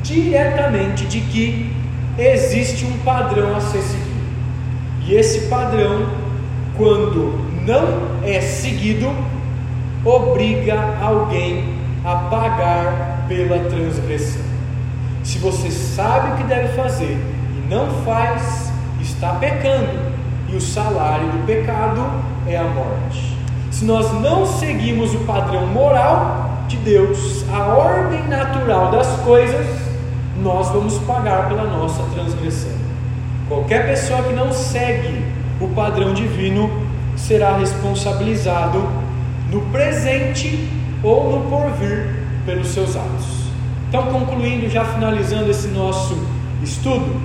diretamente 0.02 1.06
de 1.06 1.20
que 1.20 1.72
existe 2.18 2.84
um 2.84 2.98
padrão 2.98 3.56
a 3.56 3.60
ser 3.60 3.82
seguido. 3.82 4.04
E 5.06 5.14
esse 5.14 5.48
padrão, 5.48 6.08
quando 6.76 7.38
não 7.66 8.24
é 8.24 8.40
seguido, 8.40 9.10
obriga 10.04 10.98
alguém 11.00 11.74
a 12.04 12.16
pagar 12.16 13.24
pela 13.26 13.58
transgressão. 13.70 14.42
Se 15.22 15.38
você 15.38 15.70
sabe 15.70 16.32
o 16.32 16.36
que 16.36 16.42
deve 16.44 16.68
fazer 16.74 17.16
e 17.56 17.66
não 17.70 17.88
faz, 18.04 18.70
está 19.00 19.32
pecando, 19.34 20.03
o 20.54 20.60
salário 20.60 21.26
do 21.32 21.46
pecado 21.46 22.00
é 22.46 22.56
a 22.56 22.64
morte. 22.64 23.36
Se 23.70 23.84
nós 23.84 24.12
não 24.20 24.46
seguimos 24.46 25.14
o 25.14 25.20
padrão 25.20 25.66
moral 25.66 26.64
de 26.68 26.76
Deus, 26.76 27.44
a 27.52 27.66
ordem 27.66 28.22
natural 28.28 28.90
das 28.90 29.08
coisas, 29.20 29.66
nós 30.42 30.68
vamos 30.70 30.98
pagar 30.98 31.48
pela 31.48 31.64
nossa 31.64 32.02
transgressão. 32.14 32.72
Qualquer 33.48 33.86
pessoa 33.86 34.22
que 34.22 34.32
não 34.32 34.52
segue 34.52 35.24
o 35.60 35.68
padrão 35.68 36.14
divino 36.14 36.70
será 37.16 37.56
responsabilizado 37.56 38.86
no 39.50 39.60
presente 39.72 40.68
ou 41.02 41.30
no 41.32 41.50
porvir 41.50 42.24
pelos 42.46 42.68
seus 42.68 42.96
atos. 42.96 43.44
Então, 43.88 44.06
concluindo, 44.06 44.68
já 44.68 44.84
finalizando 44.84 45.50
esse 45.50 45.68
nosso 45.68 46.16
estudo, 46.62 47.20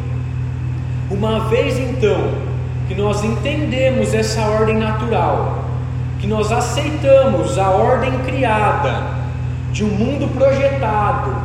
uma 1.10 1.48
vez 1.50 1.78
então 1.80 2.49
que 2.90 2.96
nós 2.96 3.24
entendemos 3.24 4.16
essa 4.16 4.42
ordem 4.48 4.76
natural, 4.76 5.64
que 6.20 6.26
nós 6.26 6.52
aceitamos 6.52 7.56
a 7.60 7.70
ordem 7.70 8.12
criada 8.26 9.04
de 9.72 9.86
um 9.86 9.90
mundo 9.90 10.28
projetado, 10.34 11.36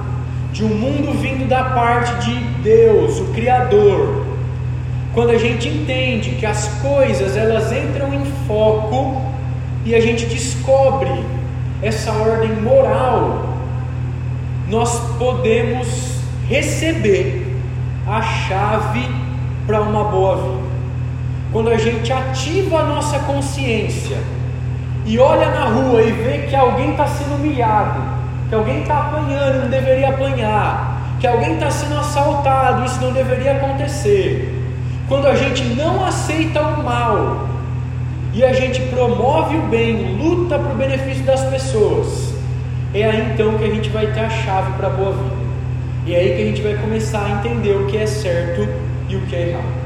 de 0.54 0.64
um 0.64 0.68
mundo 0.68 1.12
vindo 1.20 1.46
da 1.46 1.64
parte 1.64 2.14
de 2.24 2.34
Deus, 2.62 3.20
o 3.20 3.26
Criador, 3.34 4.24
quando 5.12 5.30
a 5.30 5.38
gente 5.38 5.68
entende 5.68 6.30
que 6.30 6.46
as 6.46 6.66
coisas 6.80 7.36
elas 7.36 7.70
entram 7.70 8.14
em 8.14 8.24
foco 8.46 9.20
e 9.84 9.94
a 9.94 10.00
gente 10.00 10.24
descobre 10.24 11.10
essa 11.82 12.10
ordem 12.10 12.52
moral, 12.52 13.50
nós 14.66 14.98
podemos 15.18 16.20
receber 16.48 17.54
a 18.08 18.22
chave 18.22 19.06
para 19.66 19.82
uma 19.82 20.04
boa 20.04 20.36
vida. 20.36 20.63
Quando 21.54 21.70
a 21.70 21.76
gente 21.76 22.12
ativa 22.12 22.80
a 22.80 22.82
nossa 22.82 23.16
consciência 23.20 24.16
e 25.06 25.16
olha 25.20 25.48
na 25.50 25.66
rua 25.66 26.02
e 26.02 26.10
vê 26.10 26.38
que 26.48 26.56
alguém 26.56 26.90
está 26.90 27.06
sendo 27.06 27.36
humilhado, 27.36 28.00
que 28.48 28.56
alguém 28.56 28.80
está 28.80 29.02
apanhando, 29.02 29.62
não 29.62 29.70
deveria 29.70 30.08
apanhar, 30.08 31.16
que 31.20 31.28
alguém 31.28 31.54
está 31.54 31.70
sendo 31.70 31.96
assaltado, 31.96 32.84
isso 32.84 33.00
não 33.00 33.12
deveria 33.12 33.52
acontecer. 33.52 34.52
Quando 35.06 35.28
a 35.28 35.36
gente 35.36 35.62
não 35.62 36.04
aceita 36.04 36.60
o 36.60 36.82
mal 36.82 37.46
e 38.32 38.42
a 38.42 38.52
gente 38.52 38.80
promove 38.86 39.56
o 39.56 39.62
bem, 39.68 40.16
luta 40.16 40.58
para 40.58 40.72
o 40.72 40.74
benefício 40.74 41.22
das 41.22 41.44
pessoas, 41.44 42.34
é 42.92 43.04
aí 43.04 43.30
então 43.32 43.56
que 43.58 43.62
a 43.62 43.72
gente 43.72 43.90
vai 43.90 44.08
ter 44.08 44.24
a 44.24 44.28
chave 44.28 44.72
para 44.72 44.88
a 44.88 44.90
boa 44.90 45.12
vida. 45.12 45.36
E 46.04 46.16
é 46.16 46.18
aí 46.18 46.34
que 46.34 46.42
a 46.42 46.46
gente 46.46 46.62
vai 46.62 46.74
começar 46.74 47.24
a 47.24 47.30
entender 47.30 47.76
o 47.76 47.86
que 47.86 47.96
é 47.96 48.06
certo 48.06 48.68
e 49.08 49.14
o 49.14 49.20
que 49.20 49.36
é 49.36 49.50
errado. 49.50 49.83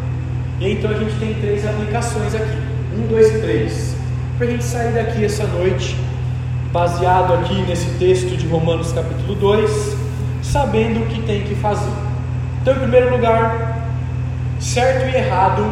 E 0.60 0.72
então 0.72 0.90
a 0.90 0.94
gente 0.94 1.14
tem 1.18 1.34
três 1.34 1.66
aplicações 1.66 2.34
aqui: 2.34 2.58
um, 2.96 3.06
dois 3.06 3.34
e 3.34 3.40
três. 3.40 3.96
Para 4.36 4.46
a 4.46 4.50
gente 4.50 4.64
sair 4.64 4.92
daqui 4.92 5.24
essa 5.24 5.46
noite, 5.46 5.96
baseado 6.72 7.34
aqui 7.34 7.62
nesse 7.62 7.90
texto 7.98 8.36
de 8.36 8.46
Romanos 8.46 8.92
capítulo 8.92 9.34
2, 9.34 9.96
sabendo 10.42 11.00
o 11.00 11.06
que 11.06 11.22
tem 11.22 11.42
que 11.42 11.54
fazer. 11.56 11.90
Então, 12.60 12.74
em 12.74 12.78
primeiro 12.78 13.10
lugar, 13.10 13.78
certo 14.60 15.08
e 15.08 15.16
errado 15.16 15.64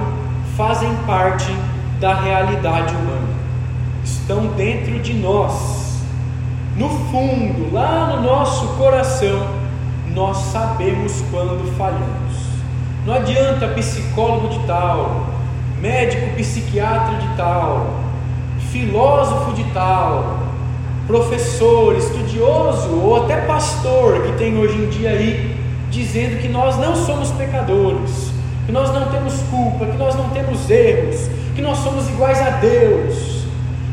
fazem 0.56 0.94
parte 1.06 1.54
da 2.00 2.14
realidade 2.14 2.94
humana, 2.94 3.28
estão 4.04 4.46
dentro 4.48 4.98
de 5.00 5.14
nós, 5.14 6.00
no 6.76 6.88
fundo, 6.88 7.72
lá 7.72 8.16
no 8.16 8.22
nosso 8.22 8.66
coração, 8.76 9.46
nós 10.14 10.36
sabemos 10.36 11.22
quando 11.30 11.76
falhamos. 11.76 12.25
Não 13.06 13.14
adianta 13.14 13.68
psicólogo 13.68 14.48
de 14.48 14.66
tal, 14.66 15.28
médico 15.80 16.34
psiquiatra 16.34 17.14
de 17.18 17.36
tal, 17.36 18.00
filósofo 18.72 19.52
de 19.52 19.62
tal, 19.72 20.40
professor, 21.06 21.96
estudioso 21.96 22.90
ou 23.00 23.22
até 23.22 23.42
pastor 23.42 24.22
que 24.22 24.32
tem 24.32 24.58
hoje 24.58 24.76
em 24.76 24.88
dia 24.88 25.10
aí 25.10 25.56
dizendo 25.88 26.42
que 26.42 26.48
nós 26.48 26.76
não 26.78 26.96
somos 26.96 27.30
pecadores, 27.30 28.32
que 28.66 28.72
nós 28.72 28.92
não 28.92 29.08
temos 29.08 29.40
culpa, 29.52 29.86
que 29.86 29.96
nós 29.96 30.16
não 30.16 30.28
temos 30.30 30.68
erros, 30.68 31.30
que 31.54 31.62
nós 31.62 31.78
somos 31.78 32.08
iguais 32.08 32.40
a 32.44 32.50
Deus. 32.50 33.44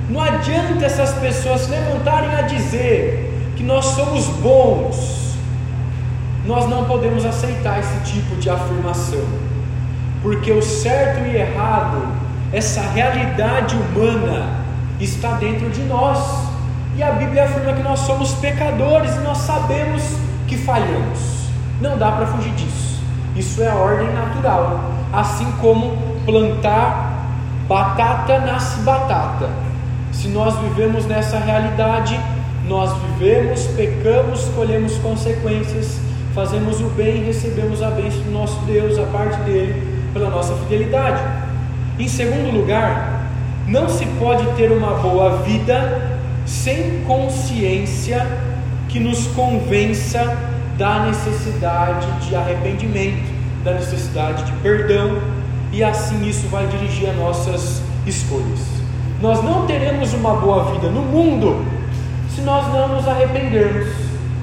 Não 0.09 0.20
adianta 0.22 0.86
essas 0.86 1.14
pessoas 1.20 1.61
se 1.61 1.70
levantarem 1.70 2.34
a 2.34 2.41
dizer 2.41 3.32
que 3.55 3.61
nós 3.61 3.86
somos 3.86 4.26
bons. 4.41 5.23
Nós 6.46 6.70
não 6.70 6.86
podemos 6.86 7.26
aceitar 7.26 7.80
esse 7.80 8.12
tipo 8.12 8.36
de 8.36 8.50
afirmação, 8.50 9.24
porque 10.22 10.52
o 10.52 10.62
certo 10.62 11.26
e 11.26 11.38
errado, 11.38 12.06
essa 12.52 12.82
realidade 12.82 13.76
humana, 13.76 14.64
está 15.00 15.34
dentro 15.34 15.70
de 15.70 15.82
nós. 15.84 16.20
E 16.96 17.04
a 17.04 17.12
Bíblia 17.12 17.46
afirma 17.46 17.74
que 17.74 17.82
nós 17.82 18.00
somos 18.00 18.34
pecadores 18.36 19.16
e 19.16 19.20
nós 19.20 19.39
sabemos 19.39 20.04
que 20.48 20.58
falhamos. 20.58 21.48
Não 21.82 21.98
dá 21.98 22.12
para 22.12 22.28
fugir 22.28 22.54
disso. 22.54 23.02
Isso 23.36 23.64
é 23.64 23.74
ordem 23.74 24.12
natural. 24.14 24.91
Assim 25.12 25.52
como 25.60 25.98
plantar 26.26 27.14
batata 27.68 28.39
nasce 28.39 28.82
batata. 28.82 29.50
Se 30.12 30.28
nós 30.28 30.56
vivemos 30.60 31.06
nessa 31.06 31.39
realidade, 31.39 32.20
nós 32.68 32.91
vivemos, 32.98 33.66
pecamos, 33.76 34.46
colhemos 34.56 34.98
consequências, 35.00 36.00
fazemos 36.34 36.82
o 36.82 36.86
bem 36.90 37.22
e 37.22 37.26
recebemos 37.26 37.82
a 37.82 37.92
bênção 37.92 38.22
do 38.24 38.32
nosso 38.32 38.60
Deus, 38.66 38.98
a 38.98 39.04
parte 39.04 39.40
dele, 39.42 40.02
pela 40.14 40.30
nossa 40.30 40.56
fidelidade. 40.56 41.22
Em 42.00 42.08
segundo 42.08 42.52
lugar, 42.52 43.30
não 43.68 43.88
se 43.88 44.06
pode 44.20 44.46
ter 44.56 44.72
uma 44.72 44.96
boa 44.96 45.38
vida 45.44 46.20
sem 46.46 47.04
consciência 47.06 48.26
que 48.90 49.00
nos 49.00 49.28
convença 49.28 50.38
da 50.78 51.06
necessidade 51.06 52.08
de 52.28 52.36
arrependimento, 52.36 53.32
da 53.64 53.74
necessidade 53.74 54.44
de 54.44 54.52
perdão, 54.54 55.20
e 55.72 55.84
assim 55.84 56.28
isso 56.28 56.48
vai 56.48 56.66
dirigir 56.68 57.10
as 57.10 57.16
nossas 57.16 57.82
escolhas. 58.06 58.60
Nós 59.22 59.44
não 59.44 59.66
teremos 59.66 60.14
uma 60.14 60.36
boa 60.36 60.72
vida 60.74 60.90
no 60.90 61.02
mundo 61.02 61.66
se 62.34 62.42
nós 62.42 62.68
não 62.74 62.88
nos 62.96 63.08
arrependermos, 63.08 63.88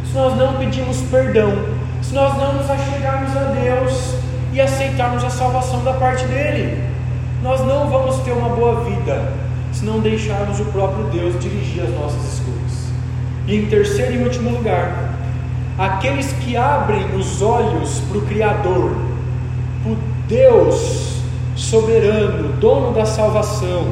se 0.07 0.15
nós 0.15 0.37
não 0.37 0.55
pedirmos 0.55 1.01
perdão, 1.11 1.80
se 2.11 2.17
nós 2.17 2.37
não 2.37 2.55
nos 2.55 2.69
achegarmos 2.69 3.37
a 3.37 3.45
Deus 3.53 4.17
e 4.53 4.61
aceitarmos 4.61 5.23
a 5.23 5.31
salvação 5.31 5.85
da 5.85 5.93
parte 5.93 6.25
dele. 6.25 6.83
Nós 7.41 7.61
não 7.61 7.89
vamos 7.89 8.17
ter 8.25 8.33
uma 8.33 8.49
boa 8.49 8.83
vida 8.83 9.33
se 9.73 9.85
não 9.85 10.01
deixarmos 10.01 10.59
o 10.59 10.65
próprio 10.65 11.05
Deus 11.05 11.39
dirigir 11.39 11.85
as 11.85 11.91
nossas 11.91 12.35
escolhas. 12.35 12.91
E 13.47 13.55
em 13.55 13.67
terceiro 13.67 14.15
e 14.15 14.25
último 14.25 14.51
lugar, 14.51 15.15
aqueles 15.79 16.33
que 16.33 16.57
abrem 16.57 17.15
os 17.15 17.41
olhos 17.41 18.01
para 18.09 18.19
o 18.19 18.23
Criador, 18.23 18.97
para 19.85 19.93
o 19.93 19.99
Deus 20.27 21.21
soberano, 21.55 22.55
dono 22.55 22.93
da 22.93 23.07
salvação, 23.07 23.85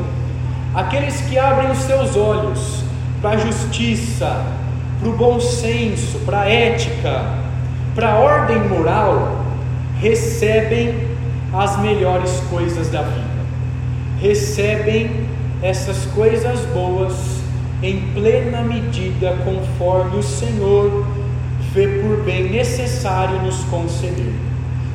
aqueles 0.74 1.20
que 1.20 1.38
abrem 1.38 1.70
os 1.70 1.78
seus 1.78 2.16
olhos 2.16 2.82
para 3.22 3.30
a 3.30 3.36
justiça, 3.36 4.44
para 4.98 5.08
o 5.08 5.12
bom 5.12 5.38
senso, 5.38 6.18
para 6.26 6.40
a 6.40 6.48
ética, 6.48 7.37
para 7.98 8.12
a 8.12 8.16
ordem 8.16 8.60
moral, 8.60 9.44
recebem 10.00 10.94
as 11.52 11.76
melhores 11.80 12.30
coisas 12.48 12.88
da 12.90 13.02
vida, 13.02 13.40
recebem 14.20 15.26
essas 15.60 16.06
coisas 16.14 16.60
boas 16.66 17.40
em 17.82 18.00
plena 18.14 18.62
medida, 18.62 19.36
conforme 19.44 20.16
o 20.16 20.22
Senhor 20.22 21.08
vê 21.74 21.88
por 21.88 22.22
bem 22.22 22.48
necessário 22.48 23.42
nos 23.42 23.64
conceder. 23.64 24.32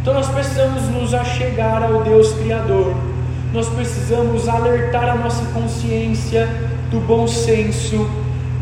Então 0.01 0.13
nós 0.13 0.29
precisamos 0.29 0.83
nos 0.83 1.13
achegar 1.13 1.83
ao 1.83 2.03
Deus 2.03 2.31
Criador, 2.31 2.95
nós 3.51 3.67
precisamos 3.67 4.47
alertar 4.47 5.09
a 5.09 5.15
nossa 5.15 5.43
consciência 5.47 6.47
do 6.89 7.01
bom 7.01 7.27
senso, 7.27 8.09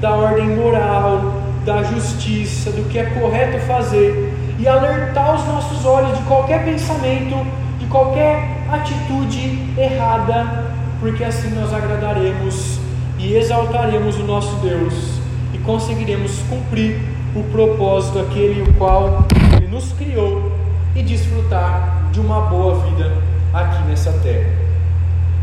da 0.02 0.16
ordem 0.16 0.48
moral, 0.48 1.44
da 1.64 1.84
justiça, 1.84 2.72
do 2.72 2.90
que 2.90 2.98
é 2.98 3.06
correto 3.06 3.60
fazer 3.68 4.31
e 4.62 4.68
alertar 4.68 5.34
os 5.34 5.46
nossos 5.48 5.84
olhos 5.86 6.16
de 6.16 6.24
qualquer 6.26 6.64
pensamento, 6.64 7.36
de 7.80 7.88
qualquer 7.88 8.64
atitude 8.72 9.74
errada, 9.76 10.66
porque 11.00 11.24
assim 11.24 11.50
nós 11.50 11.74
agradaremos 11.74 12.80
e 13.18 13.34
exaltaremos 13.34 14.20
o 14.20 14.24
nosso 14.24 14.56
Deus 14.58 15.20
e 15.52 15.58
conseguiremos 15.58 16.44
cumprir 16.44 17.02
o 17.36 17.44
propósito 17.46 18.20
aquele 18.20 18.62
o 18.62 18.74
qual 18.74 19.26
ele 19.58 19.68
nos 19.68 19.92
criou 19.94 20.52
e 20.96 21.02
desfrutar 21.02 22.10
de 22.12 22.20
uma 22.20 22.42
boa 22.42 22.76
vida 22.86 23.12
aqui 23.52 23.82
nessa 23.88 24.12
terra. 24.20 24.48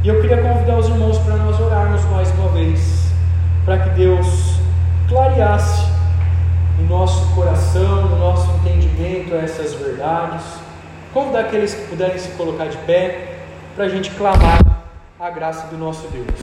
E 0.05 0.09
eu 0.09 0.21
queria 0.21 0.41
convidar 0.41 0.79
os 0.79 0.89
irmãos 0.89 1.19
para 1.19 1.35
nós 1.39 1.59
orarmos 1.59 2.05
mais 2.05 2.31
uma 2.39 2.51
vez, 2.51 3.11
para 3.65 3.79
que 3.79 3.91
Deus 3.91 4.61
clareasse 5.09 5.98
no 6.79 6.87
nosso 6.87 7.35
coração, 7.35 8.09
no 8.09 8.19
nosso 8.19 8.51
entendimento 8.59 9.35
essas 9.35 9.75
verdades. 9.75 10.45
Convidar 11.13 11.41
aqueles 11.41 11.75
que 11.75 11.89
puderem 11.89 12.19
se 12.19 12.31
colocar 12.31 12.67
de 12.67 12.77
pé, 12.79 13.39
para 13.75 13.85
a 13.87 13.89
gente 13.89 14.11
clamar 14.13 14.61
a 15.19 15.31
graça 15.31 15.67
do 15.69 15.77
nosso 15.77 16.07
Deus. 16.09 16.29